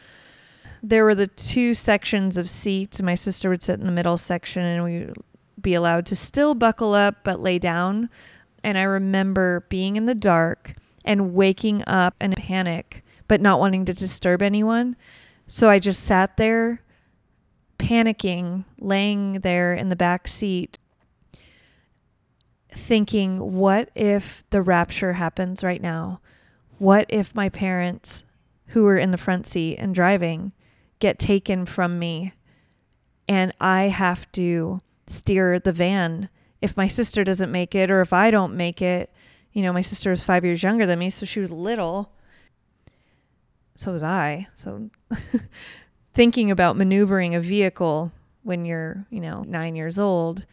There 0.81 1.03
were 1.03 1.15
the 1.15 1.27
two 1.27 1.73
sections 1.73 2.37
of 2.37 2.49
seats. 2.49 3.01
My 3.01 3.15
sister 3.15 3.49
would 3.49 3.63
sit 3.63 3.79
in 3.79 3.85
the 3.85 3.91
middle 3.91 4.17
section 4.17 4.63
and 4.63 4.83
we 4.83 4.99
would 5.05 5.17
be 5.61 5.73
allowed 5.73 6.05
to 6.07 6.15
still 6.15 6.53
buckle 6.53 6.93
up 6.93 7.23
but 7.23 7.39
lay 7.39 7.59
down. 7.59 8.09
And 8.63 8.77
I 8.77 8.83
remember 8.83 9.65
being 9.69 9.95
in 9.95 10.05
the 10.05 10.15
dark 10.15 10.73
and 11.03 11.33
waking 11.33 11.83
up 11.87 12.15
in 12.19 12.33
panic, 12.33 13.03
but 13.27 13.41
not 13.41 13.59
wanting 13.59 13.85
to 13.85 13.93
disturb 13.93 14.41
anyone. 14.41 14.95
So 15.47 15.69
I 15.69 15.79
just 15.79 16.03
sat 16.03 16.37
there 16.37 16.81
panicking, 17.77 18.65
laying 18.79 19.41
there 19.41 19.73
in 19.73 19.89
the 19.89 19.95
back 19.95 20.27
seat, 20.27 20.79
thinking, 22.75 23.53
what 23.53 23.89
if 23.95 24.43
the 24.49 24.61
rapture 24.61 25.13
happens 25.13 25.63
right 25.63 25.81
now? 25.81 26.19
What 26.77 27.05
if 27.09 27.33
my 27.33 27.49
parents, 27.49 28.23
who 28.67 28.85
are 28.87 28.97
in 28.97 29.11
the 29.11 29.17
front 29.17 29.47
seat 29.47 29.77
and 29.77 29.93
driving, 29.95 30.51
get 30.99 31.19
taken 31.19 31.65
from 31.65 31.99
me 31.99 32.33
and 33.27 33.53
I 33.59 33.83
have 33.83 34.31
to 34.33 34.81
steer 35.07 35.59
the 35.59 35.71
van 35.71 36.29
if 36.61 36.75
my 36.75 36.87
sister 36.87 37.23
doesn't 37.23 37.51
make 37.51 37.75
it 37.75 37.91
or 37.91 38.01
if 38.01 38.13
I 38.13 38.31
don't 38.31 38.55
make 38.55 38.81
it? 38.81 39.11
You 39.53 39.63
know, 39.63 39.71
my 39.71 39.81
sister 39.81 40.09
was 40.09 40.23
five 40.23 40.43
years 40.43 40.63
younger 40.63 40.85
than 40.85 40.99
me, 40.99 41.09
so 41.09 41.25
she 41.25 41.39
was 41.39 41.51
little. 41.51 42.11
So 43.75 43.93
was 43.93 44.03
I. 44.03 44.47
So 44.53 44.89
thinking 46.13 46.51
about 46.51 46.77
maneuvering 46.77 47.35
a 47.35 47.39
vehicle 47.39 48.11
when 48.43 48.65
you're, 48.65 49.05
you 49.09 49.21
know, 49.21 49.43
nine 49.47 49.75
years 49.75 49.97
old 49.97 50.45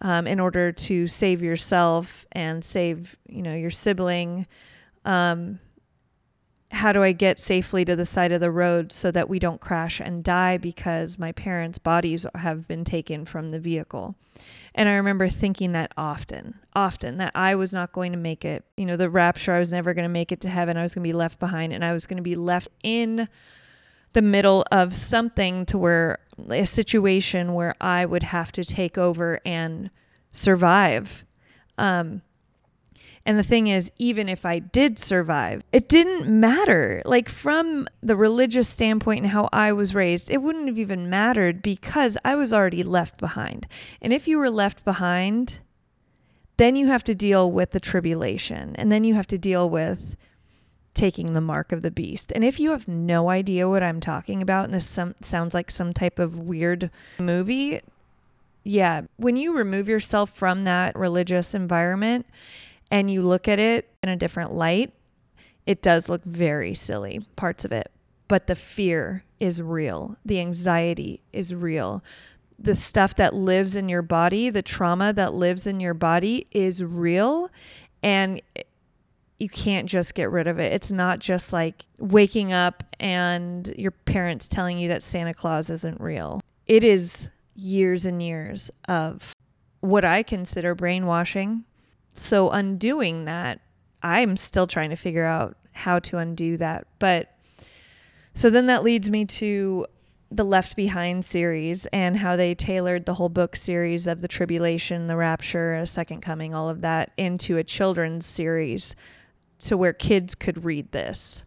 um, 0.00 0.26
in 0.26 0.40
order 0.40 0.72
to 0.72 1.06
save 1.06 1.42
yourself 1.42 2.26
and 2.32 2.64
save, 2.64 3.16
you 3.28 3.42
know, 3.42 3.54
your 3.54 3.70
sibling. 3.70 4.46
Um, 5.04 5.60
how 6.70 6.92
do 6.92 7.02
I 7.02 7.12
get 7.12 7.38
safely 7.38 7.84
to 7.84 7.94
the 7.94 8.04
side 8.04 8.32
of 8.32 8.40
the 8.40 8.50
road 8.50 8.92
so 8.92 9.10
that 9.12 9.28
we 9.28 9.38
don't 9.38 9.60
crash 9.60 10.00
and 10.00 10.24
die 10.24 10.58
because 10.58 11.18
my 11.18 11.30
parents' 11.32 11.78
bodies 11.78 12.26
have 12.34 12.66
been 12.66 12.84
taken 12.84 13.24
from 13.24 13.50
the 13.50 13.60
vehicle? 13.60 14.16
And 14.74 14.88
I 14.88 14.94
remember 14.94 15.28
thinking 15.28 15.72
that 15.72 15.92
often, 15.96 16.58
often, 16.74 17.18
that 17.18 17.30
I 17.34 17.54
was 17.54 17.72
not 17.72 17.92
going 17.92 18.10
to 18.10 18.18
make 18.18 18.44
it. 18.44 18.64
You 18.76 18.86
know, 18.86 18.96
the 18.96 19.08
rapture, 19.08 19.52
I 19.52 19.60
was 19.60 19.70
never 19.70 19.94
going 19.94 20.04
to 20.04 20.08
make 20.08 20.32
it 20.32 20.40
to 20.40 20.48
heaven. 20.48 20.76
I 20.76 20.82
was 20.82 20.94
going 20.94 21.04
to 21.04 21.08
be 21.08 21.12
left 21.12 21.38
behind 21.38 21.72
and 21.72 21.84
I 21.84 21.92
was 21.92 22.06
going 22.06 22.16
to 22.16 22.22
be 22.22 22.34
left 22.34 22.68
in 22.82 23.28
the 24.14 24.22
middle 24.22 24.64
of 24.72 24.94
something 24.94 25.66
to 25.66 25.78
where 25.78 26.18
a 26.50 26.66
situation 26.66 27.54
where 27.54 27.74
I 27.80 28.04
would 28.04 28.22
have 28.22 28.52
to 28.52 28.64
take 28.64 28.98
over 28.98 29.40
and 29.44 29.90
survive. 30.30 31.24
Um, 31.78 32.22
and 33.26 33.38
the 33.38 33.42
thing 33.42 33.68
is, 33.68 33.90
even 33.96 34.28
if 34.28 34.44
I 34.44 34.58
did 34.58 34.98
survive, 34.98 35.62
it 35.72 35.88
didn't 35.88 36.28
matter. 36.28 37.00
Like, 37.06 37.30
from 37.30 37.88
the 38.02 38.16
religious 38.16 38.68
standpoint 38.68 39.22
and 39.22 39.32
how 39.32 39.48
I 39.50 39.72
was 39.72 39.94
raised, 39.94 40.30
it 40.30 40.42
wouldn't 40.42 40.66
have 40.66 40.78
even 40.78 41.08
mattered 41.08 41.62
because 41.62 42.18
I 42.24 42.34
was 42.34 42.52
already 42.52 42.82
left 42.82 43.18
behind. 43.18 43.66
And 44.02 44.12
if 44.12 44.28
you 44.28 44.36
were 44.36 44.50
left 44.50 44.84
behind, 44.84 45.60
then 46.58 46.76
you 46.76 46.88
have 46.88 47.04
to 47.04 47.14
deal 47.14 47.50
with 47.50 47.70
the 47.70 47.80
tribulation. 47.80 48.76
And 48.76 48.92
then 48.92 49.04
you 49.04 49.14
have 49.14 49.26
to 49.28 49.38
deal 49.38 49.70
with 49.70 50.16
taking 50.94 51.34
the 51.34 51.40
mark 51.40 51.72
of 51.72 51.82
the 51.82 51.90
beast. 51.90 52.32
And 52.34 52.44
if 52.44 52.58
you 52.58 52.70
have 52.70 52.88
no 52.88 53.28
idea 53.28 53.68
what 53.68 53.82
I'm 53.82 54.00
talking 54.00 54.40
about, 54.40 54.66
and 54.66 54.74
this 54.74 54.86
some, 54.86 55.14
sounds 55.20 55.52
like 55.52 55.70
some 55.70 55.92
type 55.92 56.18
of 56.18 56.38
weird 56.38 56.90
movie, 57.18 57.80
yeah, 58.62 59.02
when 59.16 59.36
you 59.36 59.56
remove 59.56 59.88
yourself 59.88 60.30
from 60.30 60.64
that 60.64 60.96
religious 60.96 61.54
environment 61.54 62.26
and 62.90 63.10
you 63.10 63.22
look 63.22 63.48
at 63.48 63.58
it 63.58 63.88
in 64.02 64.08
a 64.08 64.16
different 64.16 64.54
light, 64.54 64.92
it 65.66 65.82
does 65.82 66.08
look 66.08 66.24
very 66.24 66.74
silly, 66.74 67.20
parts 67.36 67.64
of 67.64 67.72
it. 67.72 67.90
But 68.28 68.46
the 68.46 68.54
fear 68.54 69.24
is 69.40 69.60
real, 69.60 70.16
the 70.24 70.40
anxiety 70.40 71.20
is 71.32 71.54
real. 71.54 72.02
The 72.58 72.74
stuff 72.74 73.16
that 73.16 73.34
lives 73.34 73.74
in 73.74 73.88
your 73.88 74.00
body, 74.02 74.48
the 74.48 74.62
trauma 74.62 75.12
that 75.12 75.34
lives 75.34 75.66
in 75.66 75.80
your 75.80 75.92
body 75.92 76.46
is 76.52 76.84
real. 76.84 77.50
And 78.02 78.40
you 79.44 79.48
can't 79.50 79.86
just 79.86 80.14
get 80.14 80.30
rid 80.30 80.46
of 80.46 80.58
it. 80.58 80.72
It's 80.72 80.90
not 80.90 81.18
just 81.18 81.52
like 81.52 81.84
waking 81.98 82.50
up 82.50 82.82
and 82.98 83.68
your 83.76 83.90
parents 83.90 84.48
telling 84.48 84.78
you 84.78 84.88
that 84.88 85.02
Santa 85.02 85.34
Claus 85.34 85.68
isn't 85.68 86.00
real. 86.00 86.40
It 86.66 86.82
is 86.82 87.28
years 87.54 88.06
and 88.06 88.22
years 88.22 88.70
of 88.88 89.34
what 89.80 90.02
I 90.02 90.22
consider 90.22 90.74
brainwashing. 90.74 91.64
So, 92.14 92.48
undoing 92.48 93.26
that, 93.26 93.60
I'm 94.02 94.38
still 94.38 94.66
trying 94.66 94.88
to 94.90 94.96
figure 94.96 95.26
out 95.26 95.58
how 95.72 95.98
to 95.98 96.16
undo 96.16 96.56
that. 96.56 96.86
But 96.98 97.36
so 98.32 98.48
then 98.48 98.66
that 98.66 98.82
leads 98.82 99.10
me 99.10 99.26
to 99.26 99.86
the 100.30 100.44
Left 100.44 100.74
Behind 100.74 101.22
series 101.22 101.84
and 101.86 102.16
how 102.16 102.34
they 102.34 102.54
tailored 102.54 103.04
the 103.04 103.14
whole 103.14 103.28
book 103.28 103.56
series 103.56 104.06
of 104.06 104.22
the 104.22 104.28
tribulation, 104.28 105.06
the 105.06 105.16
rapture, 105.16 105.74
a 105.74 105.86
second 105.86 106.22
coming, 106.22 106.54
all 106.54 106.70
of 106.70 106.80
that 106.80 107.12
into 107.18 107.58
a 107.58 107.64
children's 107.64 108.24
series 108.24 108.96
to 109.64 109.76
where 109.76 109.92
kids 109.92 110.34
could 110.34 110.64
read 110.64 110.92
this. 110.92 111.42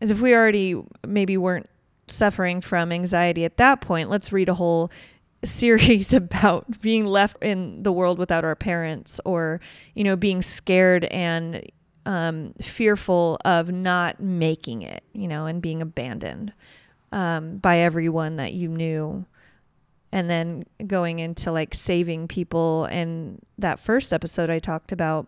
As 0.00 0.10
if 0.10 0.20
we 0.20 0.34
already 0.34 0.80
maybe 1.06 1.36
weren't 1.36 1.68
suffering 2.08 2.60
from 2.60 2.92
anxiety 2.92 3.44
at 3.44 3.56
that 3.56 3.80
point, 3.80 4.10
let's 4.10 4.32
read 4.32 4.48
a 4.48 4.54
whole 4.54 4.90
series 5.44 6.12
about 6.12 6.80
being 6.80 7.04
left 7.04 7.42
in 7.42 7.82
the 7.82 7.92
world 7.92 8.18
without 8.18 8.44
our 8.44 8.54
parents 8.54 9.20
or, 9.24 9.60
you 9.94 10.04
know, 10.04 10.16
being 10.16 10.42
scared 10.42 11.04
and 11.06 11.64
um, 12.04 12.54
fearful 12.60 13.38
of 13.44 13.70
not 13.70 14.20
making 14.20 14.82
it, 14.82 15.02
you 15.12 15.26
know, 15.26 15.46
and 15.46 15.60
being 15.60 15.82
abandoned 15.82 16.52
um, 17.12 17.58
by 17.58 17.78
everyone 17.78 18.36
that 18.36 18.52
you 18.52 18.68
knew. 18.68 19.26
And 20.12 20.30
then 20.30 20.64
going 20.86 21.18
into 21.18 21.50
like 21.50 21.74
saving 21.74 22.28
people. 22.28 22.84
And 22.86 23.44
that 23.58 23.80
first 23.80 24.12
episode 24.12 24.48
I 24.50 24.60
talked 24.60 24.92
about 24.92 25.26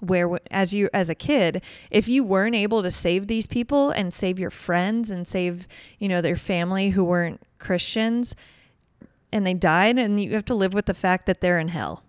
where 0.00 0.38
as 0.50 0.72
you 0.72 0.88
as 0.92 1.10
a 1.10 1.14
kid 1.14 1.60
if 1.90 2.06
you 2.06 2.22
weren't 2.22 2.54
able 2.54 2.82
to 2.82 2.90
save 2.90 3.26
these 3.26 3.46
people 3.46 3.90
and 3.90 4.14
save 4.14 4.38
your 4.38 4.50
friends 4.50 5.10
and 5.10 5.26
save 5.26 5.66
you 5.98 6.08
know 6.08 6.20
their 6.20 6.36
family 6.36 6.90
who 6.90 7.04
weren't 7.04 7.40
christians 7.58 8.34
and 9.32 9.46
they 9.46 9.54
died 9.54 9.98
and 9.98 10.22
you 10.22 10.34
have 10.34 10.44
to 10.46 10.54
live 10.54 10.74
with 10.74 10.86
the 10.86 10.94
fact 10.94 11.26
that 11.26 11.40
they're 11.40 11.58
in 11.58 11.68
hell 11.68 12.02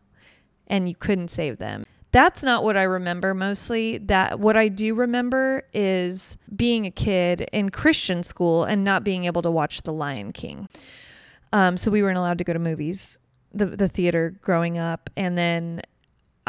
and 0.68 0.88
you 0.88 0.96
couldn't 0.96 1.30
save 1.30 1.58
them. 1.58 1.86
That's 2.12 2.42
not 2.44 2.64
what 2.64 2.76
i 2.76 2.84
remember 2.84 3.34
mostly. 3.34 3.98
That 4.00 4.40
what 4.40 4.58
i 4.58 4.68
do 4.68 4.96
remember 4.96 5.64
is 5.74 6.38
being 6.56 6.86
a 6.86 6.92
kid 6.92 7.48
in 7.52 7.70
christian 7.70 8.24
school 8.24 8.64
and 8.64 8.84
not 8.84 9.04
being 9.04 9.26
able 9.26 9.42
to 9.44 9.52
watch 9.52 9.84
the 9.84 9.94
lion 9.94 10.32
king. 10.32 10.68
Um, 11.52 11.78
so 11.78 11.92
we 11.92 12.02
weren't 12.02 12.18
allowed 12.18 12.38
to 12.40 12.44
go 12.44 12.54
to 12.54 12.60
movies 12.60 13.20
the, 13.52 13.66
the 13.66 13.88
theater 13.88 14.36
growing 14.42 14.78
up 14.78 15.10
and 15.18 15.38
then 15.38 15.82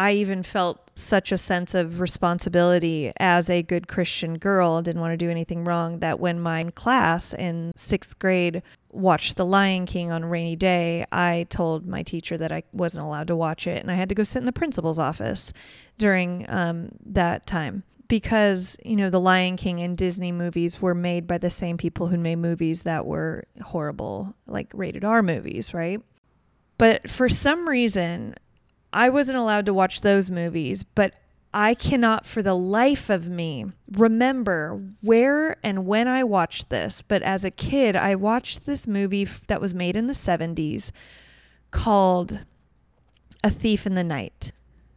I 0.01 0.13
even 0.13 0.43
felt 0.43 0.91
such 0.95 1.31
a 1.31 1.37
sense 1.37 1.75
of 1.75 2.01
responsibility 2.01 3.13
as 3.21 3.51
a 3.51 3.63
good 3.63 3.87
Christian 3.87 4.39
girl, 4.39 4.81
didn't 4.81 5.03
want 5.03 5.13
to 5.13 5.19
do 5.19 5.31
anything 5.31 5.63
wrong, 5.63 5.99
that 5.99 6.19
when 6.19 6.41
my 6.41 6.65
class 6.75 7.35
in 7.35 7.71
sixth 7.77 8.19
grade 8.19 8.63
watched 8.91 9.37
The 9.37 9.45
Lion 9.45 9.85
King 9.85 10.11
on 10.11 10.23
a 10.23 10.27
rainy 10.27 10.57
day, 10.57 11.05
I 11.13 11.45
told 11.51 11.87
my 11.87 12.03
teacher 12.03 12.39
that 12.39 12.51
I 12.51 12.63
wasn't 12.73 13.05
allowed 13.05 13.27
to 13.27 13.37
watch 13.37 13.67
it 13.67 13.83
and 13.83 13.91
I 13.91 13.95
had 13.95 14.09
to 14.09 14.15
go 14.15 14.25
sit 14.25 14.39
in 14.39 14.47
the 14.47 14.53
principal's 14.53 14.99
office 14.99 15.53
during 15.99 16.47
um, 16.49 16.93
that 17.05 17.47
time. 17.47 17.83
Because, 18.09 18.79
you 18.83 18.97
know, 18.97 19.11
The 19.11 19.21
Lion 19.21 19.59
King 19.59 19.81
and 19.81 19.99
Disney 19.99 20.33
movies 20.33 20.81
were 20.81 20.95
made 20.95 21.27
by 21.27 21.37
the 21.37 21.51
same 21.51 21.77
people 21.77 22.07
who 22.07 22.17
made 22.17 22.37
movies 22.37 22.85
that 22.85 23.05
were 23.05 23.45
horrible, 23.63 24.35
like 24.47 24.71
rated 24.73 25.05
R 25.05 25.23
movies, 25.23 25.75
right? 25.75 26.01
But 26.79 27.11
for 27.11 27.29
some 27.29 27.69
reason, 27.69 28.35
I 28.93 29.09
wasn't 29.09 29.39
allowed 29.39 29.67
to 29.67 29.75
watch 29.75 30.01
those 30.01 30.31
movies, 30.31 30.83
but 30.83 31.15
I 31.53 31.75
cannot 31.75 32.27
for 32.27 32.43
the 32.43 32.55
life 32.55 33.11
of 33.11 33.29
me 33.29 33.67
remember 33.91 34.81
where 35.01 35.57
and 35.65 35.87
when 35.87 36.07
I 36.07 36.23
watched 36.23 36.71
this. 36.71 37.03
But 37.03 37.23
as 37.23 37.45
a 37.45 37.51
kid, 37.51 37.97
I 37.97 38.15
watched 38.15 38.67
this 38.67 38.87
movie 38.87 39.29
that 39.49 39.61
was 39.61 39.75
made 39.75 39.97
in 39.97 40.07
the 40.07 40.13
70s 40.13 40.91
called 41.71 42.41
A 43.43 43.51
Thief 43.51 43.87
in 43.87 43.95
the 43.95 44.05
Night. 44.05 44.53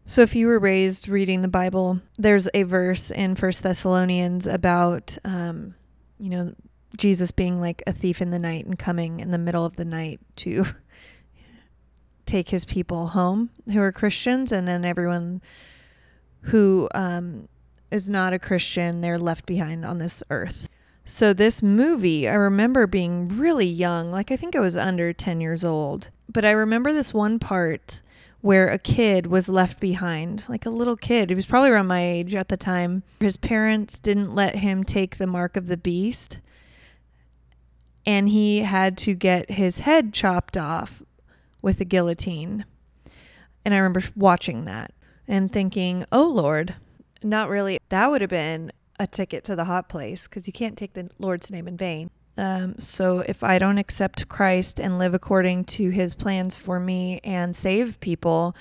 So 0.05 0.21
if 0.21 0.35
you 0.35 0.47
were 0.47 0.59
raised 0.59 1.07
reading 1.07 1.41
the 1.41 1.47
Bible, 1.47 2.01
there's 2.17 2.49
a 2.53 2.63
verse 2.63 3.09
in 3.09 3.35
First 3.35 3.63
Thessalonians 3.63 4.45
about, 4.45 5.17
um, 5.23 5.75
you 6.19 6.29
know, 6.29 6.53
Jesus 6.97 7.31
being 7.31 7.59
like 7.59 7.81
a 7.87 7.93
thief 7.93 8.21
in 8.21 8.29
the 8.29 8.37
night 8.37 8.65
and 8.65 8.77
coming 8.77 9.19
in 9.19 9.31
the 9.31 9.37
middle 9.37 9.65
of 9.65 9.77
the 9.77 9.85
night 9.85 10.19
to 10.37 10.65
take 12.25 12.49
his 12.49 12.65
people 12.65 13.07
home 13.07 13.49
who 13.71 13.81
are 13.81 13.91
Christians, 13.91 14.51
and 14.51 14.67
then 14.67 14.85
everyone 14.85 15.41
who 16.43 16.89
um, 16.93 17.47
is 17.91 18.09
not 18.09 18.33
a 18.33 18.39
Christian, 18.39 19.01
they're 19.01 19.19
left 19.19 19.45
behind 19.45 19.85
on 19.85 19.97
this 19.97 20.23
earth. 20.29 20.67
So, 21.05 21.33
this 21.33 21.61
movie, 21.61 22.29
I 22.29 22.33
remember 22.33 22.87
being 22.87 23.27
really 23.27 23.67
young, 23.67 24.09
like 24.09 24.31
I 24.31 24.37
think 24.37 24.55
I 24.55 24.61
was 24.61 24.77
under 24.77 25.11
10 25.11 25.41
years 25.41 25.65
old, 25.65 26.09
but 26.29 26.45
I 26.45 26.51
remember 26.51 26.93
this 26.93 27.13
one 27.13 27.39
part 27.39 28.01
where 28.39 28.67
a 28.67 28.77
kid 28.77 29.27
was 29.27 29.47
left 29.47 29.79
behind, 29.79 30.45
like 30.47 30.65
a 30.65 30.69
little 30.69 30.97
kid. 30.97 31.29
He 31.29 31.35
was 31.35 31.45
probably 31.45 31.69
around 31.69 31.87
my 31.87 32.03
age 32.03 32.35
at 32.35 32.49
the 32.49 32.57
time. 32.57 33.03
His 33.19 33.37
parents 33.37 33.99
didn't 33.99 34.35
let 34.35 34.55
him 34.55 34.83
take 34.83 35.17
the 35.17 35.27
mark 35.27 35.55
of 35.55 35.67
the 35.67 35.77
beast, 35.77 36.39
and 38.05 38.29
he 38.29 38.59
had 38.59 38.97
to 38.99 39.13
get 39.13 39.51
his 39.51 39.79
head 39.79 40.13
chopped 40.13 40.57
off 40.57 41.01
with 41.63 41.81
a 41.81 41.85
guillotine. 41.85 42.65
And 43.65 43.73
I 43.73 43.77
remember 43.77 44.03
watching 44.15 44.65
that 44.65 44.93
and 45.27 45.51
thinking, 45.51 46.05
oh 46.11 46.27
Lord, 46.27 46.75
Not 47.23 47.49
really. 47.49 47.79
That 47.89 48.11
would 48.11 48.21
have 48.21 48.29
been 48.29 48.71
a 48.99 49.07
ticket 49.07 49.43
to 49.45 49.55
the 49.55 49.63
hot 49.63 49.89
place 49.89 50.27
because 50.27 50.45
you 50.45 50.53
can't 50.53 50.77
take 50.77 50.93
the 50.93 51.09
Lord's 51.17 51.49
name 51.51 51.67
in 51.67 51.77
vain. 51.77 52.11
Um, 52.37 52.77
so 52.79 53.19
if 53.19 53.43
I 53.43 53.59
don't 53.59 53.77
accept 53.77 54.27
Christ 54.27 54.79
and 54.79 54.99
live 54.99 55.13
according 55.13 55.65
to 55.65 55.89
his 55.89 56.15
plans 56.15 56.55
for 56.55 56.79
me 56.79 57.21
and 57.23 57.55
save 57.55 57.99
people, 57.99 58.55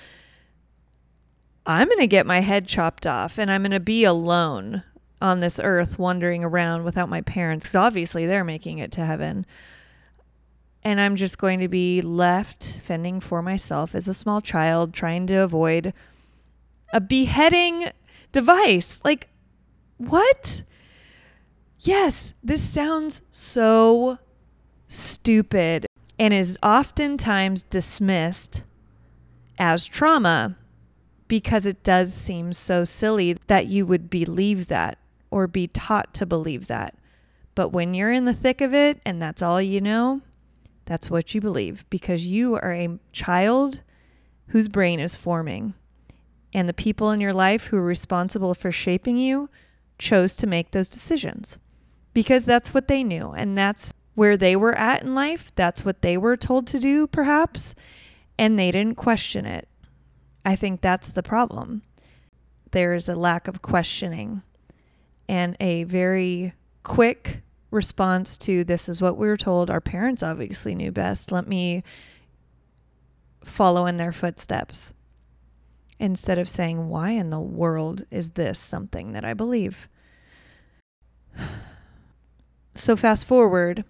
I'm 1.66 1.88
going 1.88 2.00
to 2.00 2.06
get 2.06 2.26
my 2.26 2.40
head 2.40 2.66
chopped 2.66 3.06
off 3.06 3.38
and 3.38 3.50
I'm 3.50 3.62
going 3.62 3.72
to 3.72 3.80
be 3.80 4.04
alone 4.04 4.82
on 5.20 5.40
this 5.40 5.60
earth 5.62 5.98
wandering 5.98 6.44
around 6.44 6.84
without 6.84 7.08
my 7.08 7.20
parents 7.22 7.64
because 7.64 7.76
obviously 7.76 8.26
they're 8.26 8.44
making 8.44 8.78
it 8.78 8.92
to 8.92 9.04
heaven. 9.04 9.46
And 10.84 11.00
I'm 11.00 11.16
just 11.16 11.38
going 11.38 11.60
to 11.60 11.68
be 11.68 12.00
left 12.00 12.82
fending 12.84 13.20
for 13.20 13.40
myself 13.42 13.94
as 13.94 14.08
a 14.08 14.14
small 14.14 14.40
child, 14.40 14.92
trying 14.92 15.26
to 15.28 15.36
avoid 15.36 15.92
a 16.92 17.00
beheading 17.00 17.90
device. 18.32 19.00
Like, 19.04 19.28
what? 19.98 20.64
Yes, 21.78 22.34
this 22.42 22.62
sounds 22.62 23.22
so 23.30 24.18
stupid 24.86 25.86
and 26.18 26.34
is 26.34 26.58
oftentimes 26.62 27.62
dismissed 27.62 28.64
as 29.58 29.86
trauma 29.86 30.56
because 31.28 31.66
it 31.66 31.82
does 31.82 32.12
seem 32.12 32.52
so 32.52 32.84
silly 32.84 33.36
that 33.46 33.66
you 33.66 33.86
would 33.86 34.10
believe 34.10 34.68
that 34.68 34.98
or 35.30 35.46
be 35.46 35.66
taught 35.66 36.12
to 36.14 36.26
believe 36.26 36.66
that. 36.66 36.94
But 37.54 37.70
when 37.70 37.94
you're 37.94 38.12
in 38.12 38.26
the 38.26 38.34
thick 38.34 38.60
of 38.60 38.74
it 38.74 39.00
and 39.04 39.20
that's 39.20 39.42
all 39.42 39.60
you 39.60 39.80
know, 39.80 40.20
that's 40.84 41.10
what 41.10 41.34
you 41.34 41.40
believe 41.40 41.88
because 41.90 42.26
you 42.26 42.54
are 42.54 42.72
a 42.72 42.98
child 43.12 43.80
whose 44.48 44.68
brain 44.68 45.00
is 45.00 45.16
forming. 45.16 45.74
And 46.52 46.68
the 46.68 46.74
people 46.74 47.10
in 47.10 47.20
your 47.20 47.32
life 47.32 47.66
who 47.66 47.78
are 47.78 47.82
responsible 47.82 48.54
for 48.54 48.70
shaping 48.70 49.16
you 49.16 49.48
chose 49.98 50.36
to 50.36 50.46
make 50.46 50.70
those 50.70 50.88
decisions 50.88 51.58
because 52.12 52.44
that's 52.44 52.74
what 52.74 52.88
they 52.88 53.02
knew 53.02 53.30
and 53.30 53.56
that's 53.56 53.92
where 54.14 54.36
they 54.36 54.56
were 54.56 54.74
at 54.74 55.02
in 55.02 55.14
life. 55.14 55.52
That's 55.54 55.84
what 55.84 56.02
they 56.02 56.16
were 56.16 56.36
told 56.36 56.66
to 56.68 56.78
do, 56.78 57.06
perhaps, 57.06 57.74
and 58.38 58.58
they 58.58 58.70
didn't 58.70 58.96
question 58.96 59.46
it. 59.46 59.68
I 60.44 60.56
think 60.56 60.80
that's 60.80 61.12
the 61.12 61.22
problem. 61.22 61.82
There 62.72 62.94
is 62.94 63.08
a 63.08 63.14
lack 63.14 63.48
of 63.48 63.62
questioning 63.62 64.42
and 65.28 65.56
a 65.60 65.84
very 65.84 66.54
quick 66.82 67.42
response 67.72 68.38
to 68.38 68.62
this 68.64 68.88
is 68.88 69.00
what 69.00 69.16
we 69.16 69.26
were 69.26 69.36
told. 69.36 69.70
Our 69.70 69.80
parents 69.80 70.22
obviously 70.22 70.74
knew 70.74 70.92
best. 70.92 71.32
Let 71.32 71.48
me 71.48 71.82
follow 73.44 73.86
in 73.86 73.96
their 73.96 74.12
footsteps 74.12 74.92
instead 75.98 76.38
of 76.38 76.48
saying, 76.48 76.88
Why 76.88 77.10
in 77.10 77.30
the 77.30 77.40
world 77.40 78.04
is 78.10 78.32
this 78.32 78.58
something 78.58 79.12
that 79.12 79.24
I 79.24 79.34
believe? 79.34 79.88
So, 82.74 82.96
fast 82.96 83.26
forward 83.26 83.84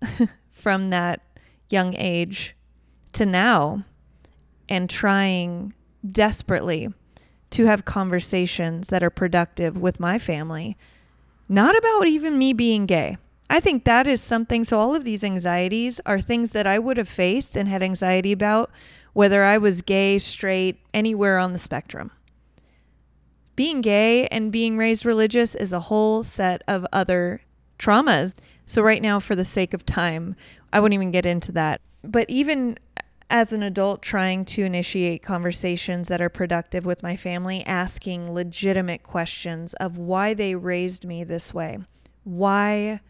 from 0.50 0.88
that 0.88 1.20
young 1.68 1.94
age 1.94 2.56
to 3.12 3.26
now 3.26 3.84
and 4.66 4.88
trying 4.88 5.74
desperately 6.10 6.88
to 7.50 7.66
have 7.66 7.84
conversations 7.84 8.88
that 8.88 9.02
are 9.02 9.10
productive 9.10 9.76
with 9.76 10.00
my 10.00 10.18
family, 10.18 10.78
not 11.52 11.76
about 11.76 12.08
even 12.08 12.38
me 12.38 12.54
being 12.54 12.86
gay. 12.86 13.18
I 13.50 13.60
think 13.60 13.84
that 13.84 14.06
is 14.06 14.22
something. 14.22 14.64
So, 14.64 14.78
all 14.78 14.94
of 14.94 15.04
these 15.04 15.22
anxieties 15.22 16.00
are 16.06 16.20
things 16.20 16.52
that 16.52 16.66
I 16.66 16.78
would 16.78 16.96
have 16.96 17.08
faced 17.08 17.56
and 17.56 17.68
had 17.68 17.82
anxiety 17.82 18.32
about, 18.32 18.70
whether 19.12 19.44
I 19.44 19.58
was 19.58 19.82
gay, 19.82 20.18
straight, 20.18 20.78
anywhere 20.94 21.38
on 21.38 21.52
the 21.52 21.58
spectrum. 21.58 22.10
Being 23.54 23.82
gay 23.82 24.26
and 24.28 24.50
being 24.50 24.78
raised 24.78 25.04
religious 25.04 25.54
is 25.54 25.74
a 25.74 25.80
whole 25.80 26.24
set 26.24 26.62
of 26.66 26.86
other 26.90 27.42
traumas. 27.78 28.34
So, 28.64 28.80
right 28.80 29.02
now, 29.02 29.20
for 29.20 29.36
the 29.36 29.44
sake 29.44 29.74
of 29.74 29.84
time, 29.84 30.34
I 30.72 30.80
wouldn't 30.80 30.94
even 30.94 31.10
get 31.10 31.26
into 31.26 31.52
that. 31.52 31.82
But 32.02 32.30
even 32.30 32.78
as 33.32 33.50
an 33.50 33.62
adult 33.62 34.02
trying 34.02 34.44
to 34.44 34.62
initiate 34.62 35.22
conversations 35.22 36.08
that 36.08 36.20
are 36.20 36.28
productive 36.28 36.84
with 36.84 37.02
my 37.02 37.16
family, 37.16 37.64
asking 37.64 38.30
legitimate 38.30 39.02
questions 39.02 39.72
of 39.74 39.96
why 39.96 40.34
they 40.34 40.54
raised 40.54 41.06
me 41.06 41.24
this 41.24 41.54
way, 41.54 41.78
why 42.24 43.00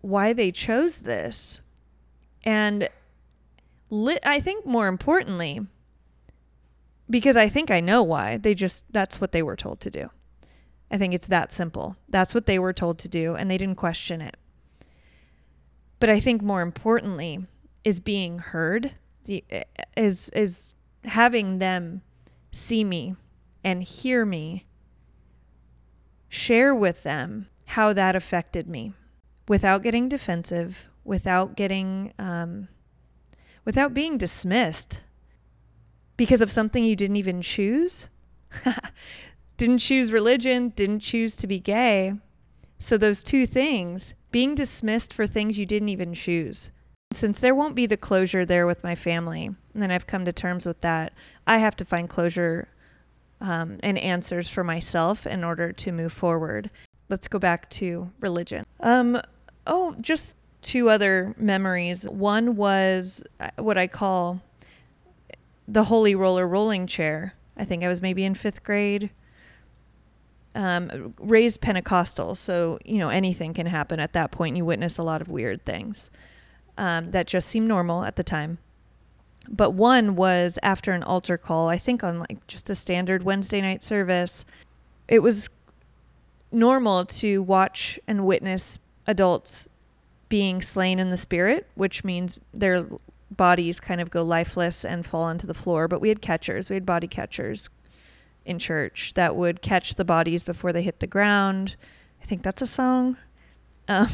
why 0.00 0.32
they 0.32 0.50
chose 0.50 1.02
this. 1.02 1.60
And 2.44 2.88
I 3.92 4.40
think 4.40 4.64
more 4.64 4.88
importantly, 4.88 5.60
because 7.08 7.36
I 7.36 7.48
think 7.50 7.70
I 7.70 7.80
know 7.80 8.02
why, 8.02 8.38
they 8.38 8.54
just 8.54 8.90
that's 8.90 9.20
what 9.20 9.32
they 9.32 9.42
were 9.42 9.56
told 9.56 9.80
to 9.80 9.90
do. 9.90 10.08
I 10.90 10.96
think 10.96 11.12
it's 11.12 11.28
that 11.28 11.52
simple. 11.52 11.96
That's 12.08 12.32
what 12.32 12.46
they 12.46 12.58
were 12.58 12.72
told 12.72 12.98
to 13.00 13.08
do, 13.10 13.34
and 13.34 13.50
they 13.50 13.58
didn't 13.58 13.76
question 13.76 14.22
it. 14.22 14.38
But 16.00 16.08
I 16.08 16.20
think 16.20 16.40
more 16.40 16.62
importantly 16.62 17.46
is 17.84 18.00
being 18.00 18.38
heard, 18.38 18.92
is 19.96 20.28
is 20.30 20.74
having 21.04 21.58
them 21.58 22.02
see 22.50 22.84
me 22.84 23.16
and 23.62 23.82
hear 23.82 24.24
me, 24.24 24.66
share 26.28 26.74
with 26.74 27.02
them 27.02 27.48
how 27.66 27.92
that 27.92 28.14
affected 28.14 28.68
me, 28.68 28.92
without 29.48 29.82
getting 29.82 30.08
defensive, 30.08 30.84
without 31.04 31.56
getting, 31.56 32.12
um, 32.18 32.68
without 33.64 33.94
being 33.94 34.18
dismissed 34.18 35.02
because 36.16 36.40
of 36.40 36.50
something 36.50 36.84
you 36.84 36.96
didn't 36.96 37.16
even 37.16 37.42
choose. 37.42 38.10
didn't 39.56 39.78
choose 39.78 40.12
religion, 40.12 40.70
didn't 40.70 41.00
choose 41.00 41.36
to 41.36 41.46
be 41.46 41.58
gay. 41.58 42.14
So, 42.78 42.98
those 42.98 43.22
two 43.22 43.46
things, 43.46 44.14
being 44.30 44.54
dismissed 44.54 45.14
for 45.14 45.26
things 45.26 45.58
you 45.58 45.66
didn't 45.66 45.88
even 45.88 46.12
choose. 46.12 46.70
Since 47.14 47.38
there 47.38 47.54
won't 47.54 47.76
be 47.76 47.86
the 47.86 47.96
closure 47.96 48.44
there 48.44 48.66
with 48.66 48.82
my 48.82 48.96
family, 48.96 49.54
and 49.74 49.92
I've 49.92 50.06
come 50.06 50.24
to 50.24 50.32
terms 50.32 50.66
with 50.66 50.80
that, 50.80 51.12
I 51.46 51.58
have 51.58 51.76
to 51.76 51.84
find 51.84 52.08
closure 52.08 52.68
um, 53.40 53.78
and 53.84 53.96
answers 53.98 54.48
for 54.48 54.64
myself 54.64 55.24
in 55.24 55.44
order 55.44 55.72
to 55.72 55.92
move 55.92 56.12
forward. 56.12 56.70
Let's 57.08 57.28
go 57.28 57.38
back 57.38 57.70
to 57.70 58.10
religion. 58.18 58.66
Um, 58.80 59.20
oh, 59.64 59.94
just 60.00 60.36
two 60.60 60.90
other 60.90 61.34
memories. 61.38 62.08
One 62.08 62.56
was 62.56 63.22
uh, 63.38 63.50
what 63.58 63.78
I 63.78 63.86
call 63.86 64.42
the 65.68 65.84
holy 65.84 66.16
roller 66.16 66.48
rolling 66.48 66.88
chair. 66.88 67.34
I 67.56 67.64
think 67.64 67.84
I 67.84 67.88
was 67.88 68.02
maybe 68.02 68.24
in 68.24 68.34
fifth 68.34 68.64
grade 68.64 69.10
um, 70.56 71.14
raised 71.18 71.60
Pentecostal, 71.60 72.34
so 72.34 72.78
you 72.84 72.98
know 72.98 73.08
anything 73.08 73.54
can 73.54 73.66
happen 73.66 74.00
at 74.00 74.14
that 74.14 74.32
point. 74.32 74.56
You 74.56 74.64
witness 74.64 74.98
a 74.98 75.02
lot 75.02 75.20
of 75.20 75.28
weird 75.28 75.64
things 75.64 76.10
um, 76.76 77.10
that 77.10 77.26
just 77.26 77.48
seemed 77.48 77.68
normal 77.68 78.04
at 78.04 78.16
the 78.16 78.24
time. 78.24 78.58
But 79.48 79.72
one 79.72 80.16
was 80.16 80.58
after 80.62 80.92
an 80.92 81.02
altar 81.02 81.36
call, 81.36 81.68
I 81.68 81.78
think 81.78 82.02
on 82.02 82.18
like 82.18 82.46
just 82.46 82.70
a 82.70 82.74
standard 82.74 83.24
Wednesday 83.24 83.60
night 83.60 83.82
service. 83.82 84.44
It 85.06 85.20
was 85.20 85.50
normal 86.50 87.04
to 87.04 87.42
watch 87.42 87.98
and 88.06 88.24
witness 88.24 88.78
adults 89.06 89.68
being 90.28 90.62
slain 90.62 90.98
in 90.98 91.10
the 91.10 91.16
spirit, 91.16 91.66
which 91.74 92.04
means 92.04 92.38
their 92.54 92.86
bodies 93.30 93.80
kind 93.80 94.00
of 94.00 94.10
go 94.10 94.22
lifeless 94.22 94.84
and 94.84 95.04
fall 95.04 95.22
onto 95.22 95.46
the 95.46 95.54
floor. 95.54 95.88
But 95.88 96.00
we 96.00 96.08
had 96.08 96.22
catchers, 96.22 96.70
we 96.70 96.74
had 96.74 96.86
body 96.86 97.06
catchers, 97.06 97.68
in 98.44 98.58
church 98.58 99.12
that 99.14 99.36
would 99.36 99.62
catch 99.62 99.94
the 99.94 100.04
bodies 100.04 100.42
before 100.42 100.72
they 100.72 100.82
hit 100.82 101.00
the 101.00 101.06
ground. 101.06 101.76
I 102.22 102.26
think 102.26 102.42
that's 102.42 102.62
a 102.62 102.66
song. 102.66 103.16
Um, 103.88 104.08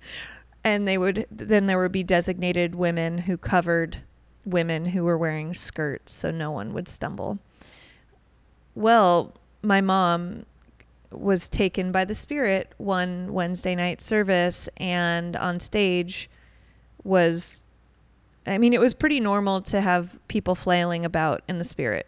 and 0.64 0.86
they 0.86 0.98
would 0.98 1.26
then 1.30 1.66
there 1.66 1.78
would 1.78 1.92
be 1.92 2.02
designated 2.02 2.74
women 2.74 3.18
who 3.18 3.36
covered 3.36 3.98
women 4.44 4.86
who 4.86 5.04
were 5.04 5.18
wearing 5.18 5.54
skirts 5.54 6.12
so 6.12 6.30
no 6.30 6.50
one 6.50 6.72
would 6.72 6.88
stumble. 6.88 7.38
Well, 8.74 9.34
my 9.62 9.80
mom 9.80 10.46
was 11.10 11.48
taken 11.48 11.90
by 11.92 12.04
the 12.04 12.14
spirit 12.14 12.72
one 12.78 13.32
Wednesday 13.32 13.74
night 13.74 14.00
service 14.00 14.68
and 14.76 15.36
on 15.36 15.60
stage 15.60 16.30
was 17.02 17.62
I 18.46 18.58
mean 18.58 18.72
it 18.72 18.80
was 18.80 18.94
pretty 18.94 19.20
normal 19.20 19.60
to 19.62 19.80
have 19.80 20.18
people 20.28 20.54
flailing 20.54 21.04
about 21.04 21.42
in 21.48 21.58
the 21.58 21.64
spirit 21.64 22.06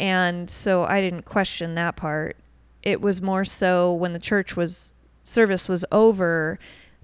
and 0.00 0.48
so 0.48 0.84
I 0.84 1.02
didn't 1.02 1.26
question 1.26 1.74
that 1.74 1.94
part. 1.94 2.38
It 2.82 3.02
was 3.02 3.20
more 3.20 3.44
so 3.44 3.92
when 3.92 4.14
the 4.14 4.18
church 4.18 4.56
was 4.56 4.94
service 5.22 5.68
was 5.68 5.84
over, 5.92 6.58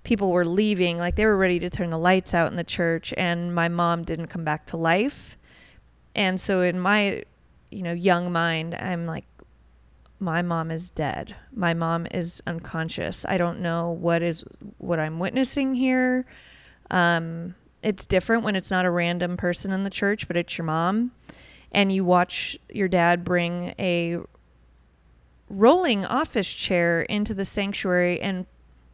people 0.06 0.30
were 0.30 0.44
leaving, 0.44 0.98
like 0.98 1.16
they 1.16 1.26
were 1.26 1.36
ready 1.36 1.58
to 1.58 1.68
turn 1.68 1.90
the 1.90 1.98
lights 1.98 2.32
out 2.32 2.48
in 2.48 2.56
the 2.56 2.62
church 2.62 3.12
and 3.16 3.52
my 3.52 3.66
mom 3.66 4.04
didn't 4.04 4.28
come 4.28 4.44
back 4.44 4.64
to 4.64 4.76
life. 4.76 5.36
And 6.14 6.38
so 6.38 6.62
in 6.62 6.78
my, 6.78 7.24
you 7.72 7.82
know, 7.82 7.92
young 7.92 8.30
mind, 8.30 8.76
I'm 8.76 9.04
like 9.04 9.24
my 10.20 10.42
mom 10.42 10.70
is 10.70 10.90
dead. 10.90 11.34
My 11.52 11.74
mom 11.74 12.06
is 12.12 12.40
unconscious. 12.46 13.26
I 13.28 13.36
don't 13.36 13.58
know 13.58 13.90
what 13.90 14.22
is 14.22 14.44
what 14.78 15.00
I'm 15.00 15.18
witnessing 15.18 15.74
here. 15.74 16.24
Um, 16.88 17.56
it's 17.82 18.06
different 18.06 18.44
when 18.44 18.54
it's 18.54 18.70
not 18.70 18.84
a 18.84 18.90
random 18.92 19.36
person 19.36 19.72
in 19.72 19.82
the 19.82 19.90
church, 19.90 20.28
but 20.28 20.36
it's 20.36 20.56
your 20.56 20.66
mom 20.66 21.10
and 21.72 21.90
you 21.90 22.04
watch 22.04 22.56
your 22.70 22.86
dad 22.86 23.24
bring 23.24 23.74
a 23.76 24.18
rolling 25.50 26.04
office 26.04 26.52
chair 26.52 27.02
into 27.02 27.34
the 27.34 27.44
sanctuary 27.44 28.20
and 28.20 28.46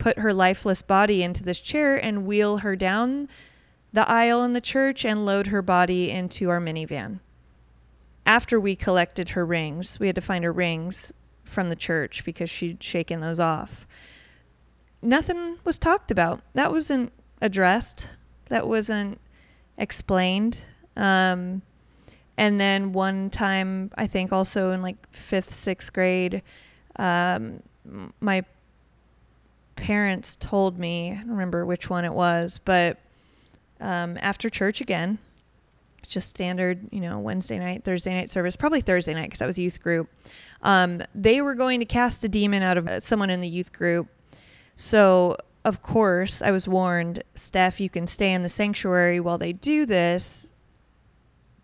put 0.03 0.19
her 0.19 0.35
lifeless 0.35 0.83
body 0.83 1.23
into 1.23 1.45
this 1.45 1.61
chair 1.61 1.97
and 1.97 2.27
wheel 2.27 2.59
her 2.59 2.75
down 2.75 3.29
the 3.93 4.09
aisle 4.11 4.43
in 4.43 4.53
the 4.53 4.61
church 4.61 5.05
and 5.05 5.25
load 5.25 5.47
her 5.47 5.63
body 5.63 6.11
into 6.11 6.51
our 6.51 6.61
minivan. 6.61 7.21
After 8.27 8.59
we 8.59 8.75
collected 8.75 9.31
her 9.31 9.47
rings, 9.47 10.01
we 10.01 10.09
had 10.09 10.17
to 10.17 10.21
find 10.21 10.43
her 10.43 10.51
rings 10.51 11.13
from 11.45 11.69
the 11.69 11.77
church 11.77 12.25
because 12.25 12.51
she'd 12.51 12.83
shaken 12.83 13.21
those 13.21 13.39
off. 13.39 13.87
Nothing 15.01 15.59
was 15.63 15.79
talked 15.79 16.11
about. 16.11 16.41
That 16.55 16.73
wasn't 16.73 17.13
addressed. 17.41 18.09
That 18.49 18.67
wasn't 18.67 19.21
explained. 19.79 20.63
Um, 20.97 21.63
and 22.37 22.61
then 22.61 22.93
one 22.93 23.31
time, 23.31 23.93
I 23.97 24.09
think 24.09 24.33
also 24.33 24.73
in 24.73 24.83
like 24.83 24.97
fifth, 25.15 25.55
sixth 25.55 25.93
grade, 25.93 26.43
um, 26.97 27.63
my 28.19 28.45
parents 29.83 30.37
told 30.37 30.79
me, 30.79 31.11
I 31.11 31.17
don't 31.17 31.31
remember 31.31 31.67
which 31.67 31.91
one 31.91 32.05
it 32.05 32.13
was, 32.13 32.61
but 32.65 32.99
um, 33.81 34.17
after 34.23 34.49
church 34.49 34.81
again, 34.81 35.19
just 36.07 36.29
standard, 36.29 36.87
you 36.93 37.01
know, 37.01 37.19
Wednesday 37.19 37.59
night, 37.59 37.83
Thursday 37.83 38.15
night 38.15 38.31
service, 38.31 38.55
probably 38.55 38.81
Thursday 38.81 39.13
night 39.13 39.25
because 39.25 39.43
I 39.43 39.47
was 39.47 39.59
youth 39.59 39.83
group. 39.83 40.09
Um, 40.63 41.03
they 41.17 41.41
were 41.41 41.57
going 41.57 41.81
to 41.81 41.85
cast 41.85 42.23
a 42.23 42.29
demon 42.29 42.63
out 42.63 42.79
of 42.79 42.87
uh, 42.87 43.01
someone 43.01 43.29
in 43.29 43.41
the 43.41 43.49
youth 43.49 43.73
group. 43.73 44.07
So, 44.77 45.37
of 45.65 45.83
course, 45.83 46.43
I 46.43 46.53
was 46.53 46.69
warned, 46.69 47.25
Steph, 47.35 47.81
you 47.81 47.91
can 47.91 48.07
stay 48.07 48.33
in 48.33 48.45
the 48.45 48.49
sanctuary 48.49 49.19
while 49.19 49.39
they 49.39 49.53
do 49.53 49.85
this, 49.85 50.47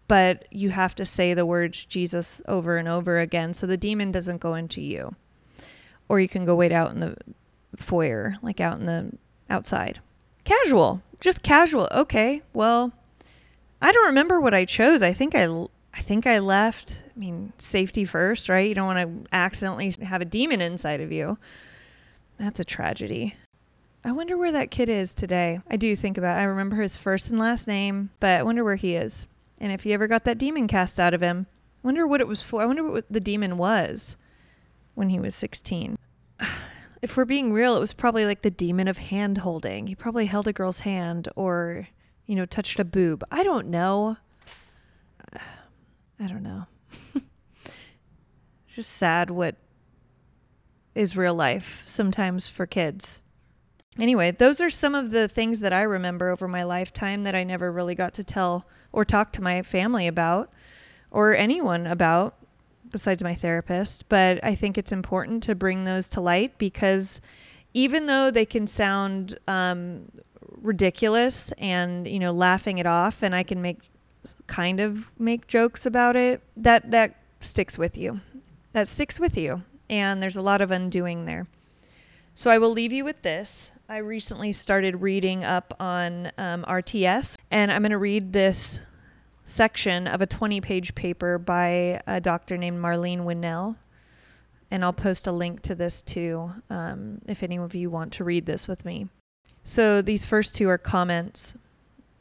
but 0.09 0.44
you 0.50 0.70
have 0.70 0.96
to 0.96 1.04
say 1.04 1.35
the 1.35 1.46
words 1.46 1.85
Jesus 1.85 2.42
over 2.48 2.78
and 2.78 2.88
over 2.88 3.20
again 3.20 3.54
so 3.54 3.64
the 3.64 3.76
demon 3.76 4.11
doesn't 4.11 4.40
go 4.40 4.54
into 4.54 4.81
you. 4.81 5.14
Or 6.09 6.18
you 6.18 6.28
can 6.28 6.44
go 6.44 6.57
wait 6.57 6.72
out 6.72 6.90
in 6.90 6.98
the 6.98 7.16
foyer, 7.79 8.37
like 8.43 8.61
out 8.61 8.79
in 8.79 8.87
the 8.87 9.12
outside. 9.51 10.01
Casual, 10.45 11.03
just 11.21 11.43
casual. 11.43 11.88
Okay, 11.91 12.43
well, 12.53 12.93
I 13.81 13.93
don't 13.93 14.07
remember 14.07 14.41
what 14.41 14.55
I 14.55 14.64
chose. 14.64 15.03
I 15.03 15.12
think 15.12 15.35
I, 15.35 15.47
I 15.95 16.01
think 16.01 16.27
I 16.27 16.38
left. 16.38 17.03
I 17.14 17.19
mean, 17.19 17.53
safety 17.59 18.05
first, 18.05 18.49
right? 18.49 18.69
You 18.69 18.75
don't 18.75 18.87
want 18.87 19.27
to 19.27 19.35
accidentally 19.35 19.95
have 20.03 20.21
a 20.21 20.27
demon 20.27 20.61
inside 20.61 21.01
of 21.01 21.12
you. 21.12 21.38
That's 22.38 22.61
a 22.61 22.64
tragedy. 22.64 23.35
I 24.05 24.12
wonder 24.12 24.38
where 24.38 24.53
that 24.53 24.71
kid 24.71 24.88
is 24.88 25.12
today. 25.12 25.61
I 25.69 25.77
do 25.77 25.95
think 25.97 26.17
about. 26.17 26.38
It. 26.38 26.43
I 26.43 26.45
remember 26.45 26.77
his 26.77 26.97
first 26.97 27.31
and 27.31 27.38
last 27.38 27.67
name, 27.67 28.11
but 28.21 28.38
I 28.38 28.43
wonder 28.43 28.64
where 28.64 28.77
he 28.77 28.95
is, 28.95 29.27
and 29.59 29.73
if 29.73 29.83
he 29.83 29.93
ever 29.93 30.07
got 30.07 30.25
that 30.25 30.38
demon 30.38 30.69
cast 30.69 31.01
out 31.01 31.14
of 31.14 31.21
him. 31.21 31.47
I 31.83 31.87
wonder 31.87 32.07
what 32.07 32.21
it 32.21 32.29
was 32.29 32.43
for. 32.43 32.62
I 32.62 32.67
wonder 32.67 32.85
what 32.85 33.05
the 33.11 33.21
demon 33.21 33.57
was 33.57 34.17
when 34.95 35.11
he 35.11 35.21
was 35.21 35.35
16. 35.35 35.99
If 37.00 37.16
we're 37.16 37.24
being 37.24 37.52
real, 37.52 37.76
it 37.76 37.80
was 37.80 37.92
probably 37.92 38.24
like 38.24 38.42
the 38.42 38.50
demon 38.50 38.88
of 38.88 38.98
hand 38.98 39.38
holding. 39.38 39.87
He 39.87 39.94
probably 39.94 40.26
held 40.26 40.48
a 40.48 40.52
girl's 40.52 40.80
hand 40.80 41.28
or 41.37 41.88
you 42.28 42.37
know, 42.37 42.44
touched 42.44 42.78
a 42.78 42.84
boob. 42.84 43.24
I 43.32 43.42
don't 43.42 43.68
know. 43.68 44.18
I 45.34 46.26
don't 46.28 46.42
know. 46.42 46.66
Just 48.74 48.90
sad 48.90 49.30
what 49.30 49.56
is 50.94 51.16
real 51.16 51.34
life 51.34 51.82
sometimes 51.87 52.48
for 52.48 52.66
kids. 52.66 53.22
Anyway, 53.98 54.30
those 54.30 54.61
are 54.61 54.68
some 54.68 54.94
of 54.94 55.11
the 55.11 55.26
things 55.26 55.61
that 55.61 55.72
I 55.72 55.82
remember 55.82 56.28
over 56.28 56.46
my 56.46 56.62
lifetime 56.64 57.22
that 57.22 57.34
I 57.34 57.44
never 57.44 57.72
really 57.72 57.94
got 57.94 58.12
to 58.14 58.24
tell 58.24 58.66
or 58.92 59.04
talk 59.04 59.32
to 59.32 59.42
my 59.42 59.62
family 59.62 60.06
about 60.06 60.52
or 61.11 61.34
anyone 61.34 61.87
about 61.87 62.37
besides 62.90 63.22
my 63.22 63.35
therapist. 63.35 64.09
But 64.09 64.42
I 64.44 64.55
think 64.55 64.79
it's 64.79 64.92
important 64.92 65.42
to 65.44 65.55
bring 65.55 65.85
those 65.85 66.09
to 66.11 66.20
light 66.20 66.59
because 66.59 67.20
even 67.74 68.07
though 68.07 68.31
they 68.31 68.46
can 68.46 68.66
sound 68.66 69.38
um, 69.46 70.11
ridiculous 70.62 71.53
and 71.59 72.09
you 72.09 72.18
know 72.18 72.33
laughing 72.33 72.79
it 72.79 72.87
off 72.87 73.22
and 73.22 73.35
I 73.35 73.42
can 73.42 73.62
make 73.62 73.79
kind 74.46 74.81
of 74.81 75.11
make 75.18 75.46
jokes 75.46 75.87
about 75.87 76.16
it 76.16 76.42
that 76.57 76.90
that 76.90 77.14
sticks 77.40 77.79
with 77.79 77.96
you 77.96 78.20
that 78.72 78.88
sticks 78.88 79.20
with 79.20 79.37
you 79.37 79.62
and 79.88 80.22
there's 80.22 80.37
a 80.37 80.42
lot 80.42 80.61
of 80.61 80.70
undoing 80.70 81.24
there 81.24 81.46
so 82.35 82.51
I 82.51 82.59
will 82.59 82.70
leave 82.70 82.92
you 82.92 83.05
with 83.05 83.22
this 83.22 83.70
I 83.88 83.98
recently 83.98 84.53
started 84.53 85.01
reading 85.01 85.44
up 85.44 85.74
on 85.81 86.33
um, 86.37 86.64
RTS 86.68 87.37
and 87.51 87.72
I'm 87.72 87.83
going 87.83 87.92
to 87.92 87.98
read 87.98 88.33
this 88.33 88.81
section 89.48 90.06
of 90.06 90.20
a 90.20 90.26
20 90.26 90.61
page 90.61 90.94
paper 90.94 91.38
by 91.38 92.00
a 92.06 92.20
doctor 92.20 92.56
named 92.56 92.78
Marlene 92.78 93.24
Winell 93.24 93.76
and 94.70 94.84
I'll 94.84 94.92
post 94.92 95.26
a 95.26 95.32
link 95.32 95.62
to 95.62 95.74
this 95.74 96.02
too 96.02 96.52
um, 96.68 97.22
if 97.26 97.42
any 97.42 97.56
of 97.56 97.74
you 97.74 97.90
want 97.90 98.12
to 98.14 98.24
read 98.24 98.46
this 98.46 98.68
with 98.68 98.84
me 98.84 99.08
so 99.64 100.00
these 100.00 100.24
first 100.24 100.54
two 100.54 100.68
are 100.68 100.78
comments 100.78 101.54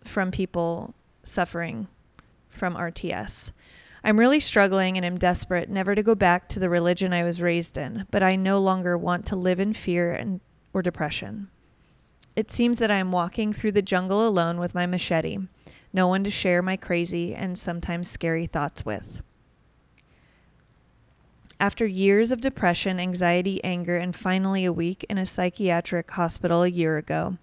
from 0.04 0.32
people 0.32 0.94
suffering 1.24 1.88
from 2.50 2.76
RTS. 2.76 3.52
I'm 4.04 4.20
really 4.20 4.40
struggling 4.40 4.98
and 4.98 5.06
am 5.06 5.18
desperate 5.18 5.70
never 5.70 5.96
to 5.96 6.04
go 6.04 6.16
back 6.16 6.50
to 6.50 6.60
the 6.60 6.70
religion 6.70 7.14
I 7.14 7.24
was 7.24 7.42
raised 7.42 7.78
in, 7.78 8.06
but 8.12 8.24
I 8.24 8.36
no 8.36 8.60
longer 8.60 8.98
want 8.98 9.26
to 9.28 9.36
live 9.36 9.60
in 9.60 9.74
fear 9.74 10.14
and 10.14 10.40
or 10.74 10.82
depression. 10.82 11.50
It 12.38 12.52
seems 12.52 12.78
that 12.78 12.92
I 12.92 12.98
am 12.98 13.12
walking 13.12 13.52
through 13.52 13.72
the 13.72 13.82
jungle 13.82 14.28
alone 14.28 14.60
with 14.60 14.76
my 14.76 14.86
machete, 14.86 15.40
no 15.92 16.08
one 16.08 16.24
to 16.24 16.30
share 16.30 16.62
my 16.62 16.78
crazy 16.78 17.34
and 17.34 17.58
sometimes 17.58 18.08
scary 18.08 18.46
thoughts 18.46 18.86
with. 18.86 19.24
After 21.60 21.88
years 21.88 22.32
of 22.32 22.40
depression, 22.40 23.00
anxiety, 23.00 23.60
anger, 23.64 23.98
and 23.98 24.16
finally 24.16 24.66
a 24.66 24.72
week 24.72 25.04
in 25.10 25.18
a 25.18 25.26
psychiatric 25.26 26.12
hospital 26.12 26.62
a 26.62 26.68
year 26.68 26.98
ago, 26.98 27.40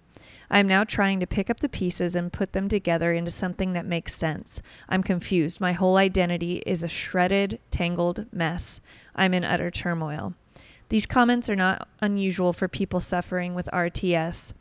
I 0.49 0.59
am 0.59 0.67
now 0.67 0.85
trying 0.85 1.19
to 1.19 1.27
pick 1.27 1.49
up 1.49 1.59
the 1.59 1.67
pieces 1.67 2.15
and 2.15 2.31
put 2.31 2.53
them 2.53 2.69
together 2.69 3.11
into 3.11 3.31
something 3.31 3.73
that 3.73 3.85
makes 3.85 4.15
sense. 4.15 4.61
I'm 4.87 5.03
confused. 5.03 5.59
My 5.59 5.73
whole 5.73 5.97
identity 5.97 6.63
is 6.65 6.83
a 6.83 6.87
shredded, 6.87 7.59
tangled 7.69 8.27
mess. 8.31 8.79
I'm 9.13 9.33
in 9.33 9.43
utter 9.43 9.71
turmoil. 9.71 10.35
These 10.87 11.05
comments 11.05 11.49
are 11.49 11.55
not 11.57 11.89
unusual 11.99 12.53
for 12.53 12.69
people 12.69 13.01
suffering 13.01 13.53
with 13.55 13.67
RTS. 13.73 14.53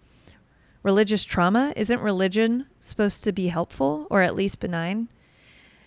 Religious 0.85 1.25
trauma? 1.25 1.73
Isn't 1.77 2.01
religion 2.01 2.66
supposed 2.79 3.25
to 3.25 3.33
be 3.33 3.47
helpful 3.47 4.07
or 4.11 4.20
at 4.20 4.35
least 4.35 4.61
benign? 4.61 5.09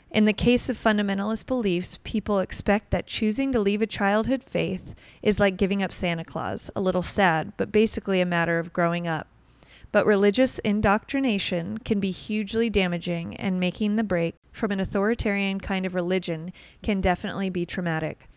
In 0.10 0.26
the 0.26 0.34
case 0.34 0.70
of 0.70 0.78
fundamentalist 0.78 1.46
beliefs, 1.46 2.00
people 2.04 2.40
expect 2.40 2.90
that 2.90 3.06
choosing 3.06 3.52
to 3.52 3.60
leave 3.60 3.84
a 3.84 3.86
childhood 3.86 4.44
faith 4.44 4.96
is 5.22 5.40
like 5.40 5.56
giving 5.56 5.84
up 5.84 5.94
Santa 5.94 6.26
Claus, 6.26 6.72
a 6.76 6.82
little 6.82 7.04
sad, 7.04 7.54
but 7.58 7.72
basically 7.72 8.22
a 8.22 8.26
matter 8.26 8.58
of 8.58 8.74
growing 8.74 9.08
up. 9.08 9.28
But 9.92 10.08
religious 10.08 10.58
indoctrination 10.60 11.78
can 11.78 12.00
be 12.00 12.10
hugely 12.10 12.68
damaging, 12.68 13.36
and 13.36 13.60
making 13.60 13.98
the 13.98 14.04
break 14.04 14.34
from 14.52 14.72
an 14.72 14.80
authoritarian 14.80 15.60
kind 15.60 15.86
of 15.86 15.94
religion 15.94 16.52
can 16.82 17.02
definitely 17.02 17.52
be 17.52 17.68
traumatic. 17.68 18.28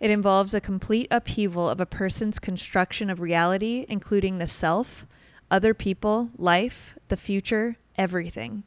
It 0.00 0.10
involves 0.10 0.52
a 0.52 0.60
complete 0.60 1.06
upheaval 1.12 1.68
of 1.70 1.80
a 1.80 1.86
person's 1.86 2.40
construction 2.40 3.08
of 3.08 3.20
reality, 3.20 3.86
including 3.88 4.38
the 4.38 4.48
self, 4.48 5.06
other 5.50 5.74
people, 5.74 6.30
life, 6.36 6.96
the 7.08 7.16
future, 7.16 7.76
everything. 7.96 8.62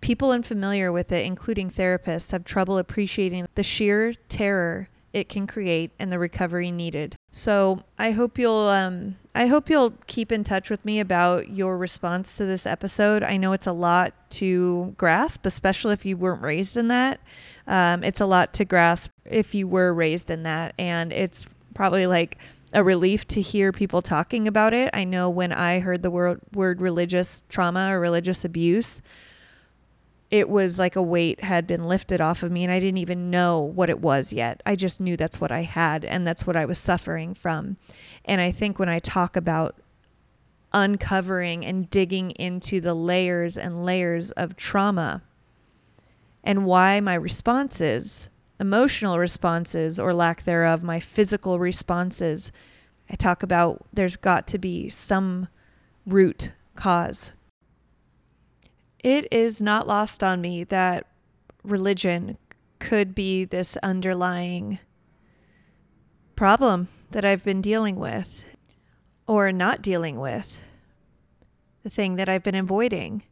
People 0.00 0.30
unfamiliar 0.30 0.90
with 0.90 1.12
it, 1.12 1.24
including 1.24 1.70
therapists, 1.70 2.32
have 2.32 2.44
trouble 2.44 2.78
appreciating 2.78 3.46
the 3.54 3.62
sheer 3.62 4.14
terror 4.28 4.88
it 5.12 5.28
can 5.28 5.46
create 5.46 5.90
and 5.98 6.12
the 6.12 6.18
recovery 6.18 6.70
needed. 6.70 7.14
So 7.30 7.82
I 7.98 8.12
hope 8.12 8.38
you'll 8.38 8.68
um, 8.68 9.16
I 9.34 9.46
hope 9.46 9.70
you'll 9.70 9.92
keep 10.06 10.32
in 10.32 10.44
touch 10.44 10.70
with 10.70 10.84
me 10.84 11.00
about 11.00 11.50
your 11.50 11.76
response 11.76 12.36
to 12.36 12.44
this 12.44 12.66
episode. 12.66 13.22
I 13.22 13.36
know 13.36 13.52
it's 13.52 13.66
a 13.66 13.72
lot 13.72 14.14
to 14.30 14.94
grasp, 14.96 15.46
especially 15.46 15.92
if 15.94 16.04
you 16.04 16.16
weren't 16.16 16.42
raised 16.42 16.76
in 16.76 16.88
that. 16.88 17.20
Um, 17.66 18.04
it's 18.04 18.20
a 18.20 18.26
lot 18.26 18.52
to 18.54 18.64
grasp 18.64 19.10
if 19.24 19.54
you 19.54 19.66
were 19.66 19.92
raised 19.92 20.30
in 20.30 20.42
that, 20.42 20.74
and 20.78 21.12
it's 21.12 21.46
probably 21.74 22.06
like 22.06 22.38
a 22.72 22.82
relief 22.82 23.26
to 23.28 23.40
hear 23.40 23.72
people 23.72 24.02
talking 24.02 24.48
about 24.48 24.72
it. 24.72 24.90
I 24.92 25.04
know 25.04 25.28
when 25.28 25.52
I 25.52 25.80
heard 25.80 26.02
the 26.02 26.10
word 26.10 26.40
word 26.52 26.80
religious 26.80 27.44
trauma 27.48 27.94
or 27.94 28.00
religious 28.00 28.44
abuse 28.44 29.02
it 30.32 30.48
was 30.48 30.78
like 30.78 30.96
a 30.96 31.02
weight 31.02 31.44
had 31.44 31.66
been 31.66 31.86
lifted 31.86 32.18
off 32.18 32.42
of 32.42 32.50
me 32.50 32.64
and 32.64 32.72
I 32.72 32.80
didn't 32.80 32.96
even 32.96 33.30
know 33.30 33.60
what 33.60 33.90
it 33.90 34.00
was 34.00 34.32
yet. 34.32 34.62
I 34.64 34.76
just 34.76 34.98
knew 34.98 35.14
that's 35.14 35.42
what 35.42 35.52
I 35.52 35.60
had 35.60 36.06
and 36.06 36.26
that's 36.26 36.46
what 36.46 36.56
I 36.56 36.64
was 36.64 36.78
suffering 36.78 37.34
from. 37.34 37.76
And 38.24 38.40
I 38.40 38.50
think 38.50 38.78
when 38.78 38.88
I 38.88 38.98
talk 38.98 39.36
about 39.36 39.76
uncovering 40.72 41.66
and 41.66 41.90
digging 41.90 42.30
into 42.30 42.80
the 42.80 42.94
layers 42.94 43.58
and 43.58 43.84
layers 43.84 44.30
of 44.30 44.56
trauma 44.56 45.22
and 46.42 46.64
why 46.64 46.98
my 47.00 47.14
responses, 47.14 48.30
emotional 48.62 49.18
responses 49.18 49.98
or 49.98 50.14
lack 50.14 50.44
thereof, 50.44 50.84
my 50.84 51.00
physical 51.00 51.58
responses, 51.58 52.52
I 53.10 53.16
talk 53.16 53.42
about 53.42 53.84
there's 53.92 54.14
got 54.14 54.46
to 54.48 54.58
be 54.58 54.88
some 54.88 55.48
root 56.06 56.52
cause. 56.76 57.32
It 59.00 59.26
is 59.32 59.60
not 59.60 59.88
lost 59.88 60.22
on 60.22 60.40
me 60.40 60.62
that 60.62 61.08
religion 61.64 62.38
could 62.78 63.16
be 63.16 63.44
this 63.44 63.76
underlying 63.82 64.78
problem 66.36 66.86
that 67.10 67.24
I've 67.24 67.42
been 67.42 67.60
dealing 67.60 67.96
with 67.96 68.56
or 69.26 69.50
not 69.50 69.82
dealing 69.82 70.20
with, 70.20 70.60
the 71.82 71.90
thing 71.90 72.14
that 72.14 72.28
I've 72.28 72.44
been 72.44 72.54
avoiding 72.54 73.24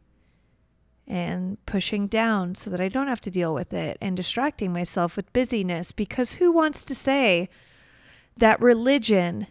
and 1.07 1.63
pushing 1.65 2.07
down 2.07 2.55
so 2.55 2.69
that 2.69 2.79
I 2.79 2.87
don't 2.87 3.07
have 3.07 3.21
to 3.21 3.31
deal 3.31 3.53
with 3.53 3.73
it 3.73 3.97
and 3.99 4.15
distracting 4.15 4.71
myself 4.71 5.15
with 5.15 5.33
busyness 5.33 5.91
because 5.91 6.33
who 6.33 6.51
wants 6.51 6.83
to 6.85 6.95
say 6.95 7.49
that 8.37 8.61
religion 8.61 9.47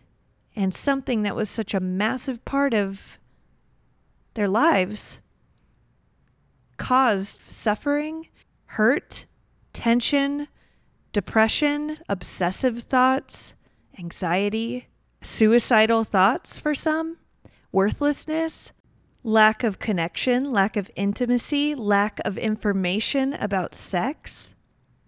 and 0.56 0.74
something 0.74 1.22
that 1.22 1.36
was 1.36 1.50
such 1.50 1.74
a 1.74 1.80
massive 1.80 2.44
part 2.44 2.74
of 2.74 3.18
their 4.34 4.48
lives 4.48 5.20
caused 6.76 7.42
suffering, 7.50 8.28
hurt, 8.66 9.26
tension, 9.72 10.48
depression, 11.12 11.98
obsessive 12.08 12.82
thoughts, 12.84 13.54
anxiety, 13.98 14.88
suicidal 15.22 16.04
thoughts 16.04 16.58
for 16.58 16.74
some, 16.74 17.18
worthlessness, 17.70 18.72
lack 19.22 19.62
of 19.62 19.78
connection, 19.78 20.50
lack 20.50 20.76
of 20.76 20.90
intimacy, 20.96 21.74
lack 21.74 22.20
of 22.24 22.38
information 22.38 23.34
about 23.34 23.74
sex, 23.74 24.54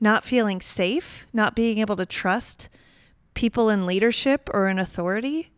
not 0.00 0.24
feeling 0.24 0.60
safe, 0.60 1.26
not 1.32 1.56
being 1.56 1.78
able 1.78 1.96
to 1.96 2.06
trust 2.06 2.68
people 3.34 3.68
in 3.68 3.86
leadership 3.86 4.50
or 4.52 4.68
in 4.68 4.78
authority. 4.78 5.50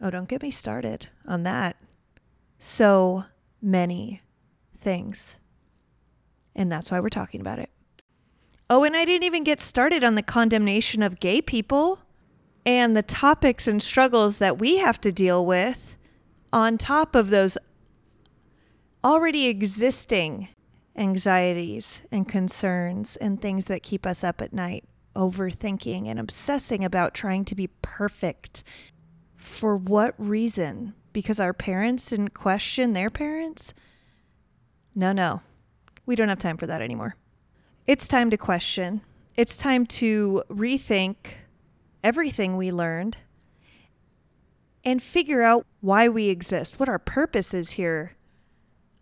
Oh, 0.00 0.10
don't 0.10 0.28
get 0.28 0.42
me 0.42 0.50
started 0.50 1.08
on 1.26 1.44
that. 1.44 1.76
So 2.58 3.24
many 3.62 4.22
things. 4.76 5.36
And 6.54 6.70
that's 6.72 6.90
why 6.90 7.00
we're 7.00 7.08
talking 7.08 7.40
about 7.40 7.58
it. 7.58 7.70
Oh, 8.68 8.82
and 8.82 8.96
I 8.96 9.04
didn't 9.04 9.24
even 9.24 9.44
get 9.44 9.60
started 9.60 10.02
on 10.02 10.16
the 10.16 10.22
condemnation 10.22 11.02
of 11.02 11.20
gay 11.20 11.40
people 11.40 12.00
and 12.64 12.96
the 12.96 13.02
topics 13.02 13.68
and 13.68 13.80
struggles 13.80 14.38
that 14.38 14.58
we 14.58 14.78
have 14.78 15.00
to 15.02 15.12
deal 15.12 15.46
with 15.46 15.95
on 16.52 16.78
top 16.78 17.14
of 17.14 17.30
those 17.30 17.58
already 19.04 19.46
existing 19.46 20.48
anxieties 20.96 22.02
and 22.10 22.28
concerns 22.28 23.16
and 23.16 23.40
things 23.40 23.66
that 23.66 23.82
keep 23.82 24.06
us 24.06 24.24
up 24.24 24.40
at 24.40 24.52
night, 24.52 24.84
overthinking 25.14 26.08
and 26.08 26.18
obsessing 26.18 26.84
about 26.84 27.14
trying 27.14 27.44
to 27.44 27.54
be 27.54 27.68
perfect. 27.82 28.62
For 29.36 29.76
what 29.76 30.14
reason? 30.18 30.94
Because 31.12 31.38
our 31.38 31.52
parents 31.52 32.10
didn't 32.10 32.34
question 32.34 32.92
their 32.92 33.10
parents? 33.10 33.72
No, 34.94 35.12
no. 35.12 35.42
We 36.04 36.16
don't 36.16 36.28
have 36.28 36.38
time 36.38 36.56
for 36.56 36.66
that 36.66 36.82
anymore. 36.82 37.16
It's 37.86 38.08
time 38.08 38.30
to 38.30 38.36
question. 38.36 39.02
It's 39.36 39.56
time 39.58 39.86
to 39.86 40.42
rethink 40.50 41.16
everything 42.02 42.56
we 42.56 42.72
learned 42.72 43.18
and 44.84 45.02
figure 45.02 45.42
out 45.42 45.66
why 45.86 46.08
we 46.08 46.30
exist, 46.30 46.80
what 46.80 46.88
our 46.88 46.98
purpose 46.98 47.54
is 47.54 47.70
here 47.70 48.16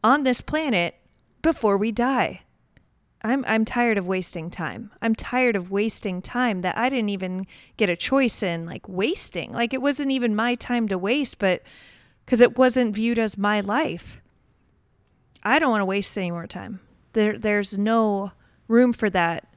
on 0.02 0.22
this 0.22 0.42
planet 0.42 0.94
before 1.40 1.78
we 1.78 1.90
die. 1.90 2.42
I'm 3.22 3.42
I'm 3.48 3.64
tired 3.64 3.96
of 3.96 4.06
wasting 4.06 4.50
time. 4.50 4.92
I'm 5.00 5.14
tired 5.14 5.56
of 5.56 5.70
wasting 5.70 6.20
time 6.20 6.60
that 6.60 6.76
I 6.76 6.90
didn't 6.90 7.08
even 7.08 7.46
get 7.78 7.88
a 7.88 7.96
choice 7.96 8.42
in 8.42 8.66
like 8.66 8.86
wasting. 8.86 9.50
Like 9.50 9.72
it 9.72 9.80
wasn't 9.80 10.10
even 10.10 10.36
my 10.36 10.56
time 10.56 10.86
to 10.88 10.98
waste, 10.98 11.38
but 11.38 11.62
cuz 12.26 12.42
it 12.42 12.58
wasn't 12.58 12.94
viewed 12.94 13.18
as 13.18 13.38
my 13.38 13.60
life. 13.60 14.20
I 15.42 15.58
don't 15.58 15.70
want 15.70 15.80
to 15.80 15.86
waste 15.86 16.18
any 16.18 16.32
more 16.32 16.46
time. 16.46 16.80
There 17.14 17.38
there's 17.38 17.78
no 17.78 18.32
room 18.68 18.92
for 18.92 19.08
that 19.08 19.48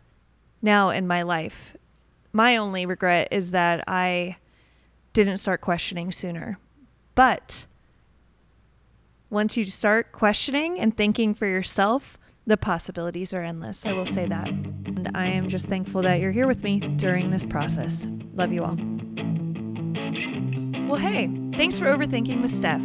now 0.61 0.91
in 0.91 1.05
my 1.05 1.23
life. 1.23 1.75
My 2.31 2.55
only 2.55 2.85
regret 2.85 3.27
is 3.31 3.51
that 3.51 3.83
I 3.85 4.37
didn't 5.11 5.37
start 5.37 5.59
questioning 5.59 6.13
sooner. 6.13 6.57
But 7.17 7.65
once 9.31 9.57
you 9.57 9.65
start 9.65 10.11
questioning 10.11 10.79
and 10.79 10.95
thinking 10.95 11.33
for 11.33 11.47
yourself, 11.47 12.19
the 12.45 12.57
possibilities 12.57 13.33
are 13.33 13.41
endless. 13.41 13.87
I 13.87 13.93
will 13.93 14.05
say 14.05 14.27
that. 14.27 14.49
And 14.49 15.09
I 15.15 15.25
am 15.25 15.49
just 15.49 15.67
thankful 15.67 16.03
that 16.03 16.19
you're 16.19 16.31
here 16.31 16.45
with 16.45 16.61
me 16.61 16.79
during 16.79 17.31
this 17.31 17.43
process. 17.43 18.05
Love 18.35 18.53
you 18.53 18.63
all. 18.63 18.77
Well, 20.87 21.01
hey, 21.01 21.25
thanks 21.57 21.77
for 21.79 21.85
overthinking 21.85 22.41
with 22.41 22.51
Steph. 22.51 22.81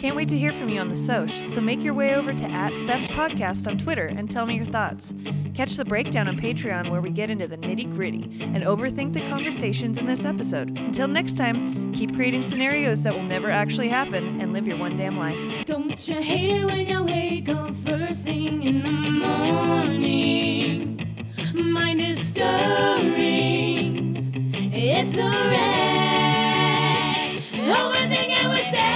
Can't 0.00 0.16
wait 0.16 0.28
to 0.28 0.38
hear 0.38 0.52
from 0.52 0.68
you 0.68 0.80
on 0.80 0.88
the 0.88 0.94
Soch, 0.94 1.30
so 1.46 1.60
make 1.60 1.82
your 1.82 1.94
way 1.94 2.14
over 2.14 2.32
to 2.32 2.44
at 2.44 2.76
Steph's 2.78 3.08
Podcast 3.08 3.66
on 3.66 3.78
Twitter 3.78 4.06
and 4.06 4.30
tell 4.30 4.44
me 4.46 4.54
your 4.56 4.66
thoughts. 4.66 5.14
Catch 5.54 5.76
the 5.76 5.84
breakdown 5.84 6.28
on 6.28 6.36
Patreon 6.38 6.90
where 6.90 7.00
we 7.00 7.10
get 7.10 7.30
into 7.30 7.48
the 7.48 7.56
nitty 7.56 7.92
gritty 7.94 8.22
and 8.40 8.62
overthink 8.64 9.12
the 9.12 9.20
conversations 9.28 9.98
in 9.98 10.06
this 10.06 10.24
episode. 10.24 10.76
Until 10.78 11.08
next 11.08 11.36
time, 11.36 11.92
keep 11.92 12.14
creating 12.14 12.42
scenarios 12.42 13.02
that 13.02 13.14
will 13.14 13.24
never 13.24 13.50
actually 13.50 13.88
happen 13.88 14.40
and 14.40 14.52
live 14.52 14.66
your 14.66 14.78
one 14.78 14.96
damn 14.96 15.16
life. 15.16 15.36
Don't 15.66 16.06
you 16.06 16.20
hate 16.20 16.62
it 16.62 16.64
when 16.66 16.86
you 16.86 17.02
wake 17.04 17.48
up 17.48 17.74
first 17.86 18.24
thing 18.24 18.62
in 18.62 18.82
the 18.82 19.10
morning? 19.10 21.06
Mind 21.54 22.00
is 22.00 22.20
stirring. 22.28 23.72
It's 24.72 25.14
a 25.14 25.28
wreck 25.50 25.97
and 28.40 28.52
we 28.52 28.62
say. 28.62 28.87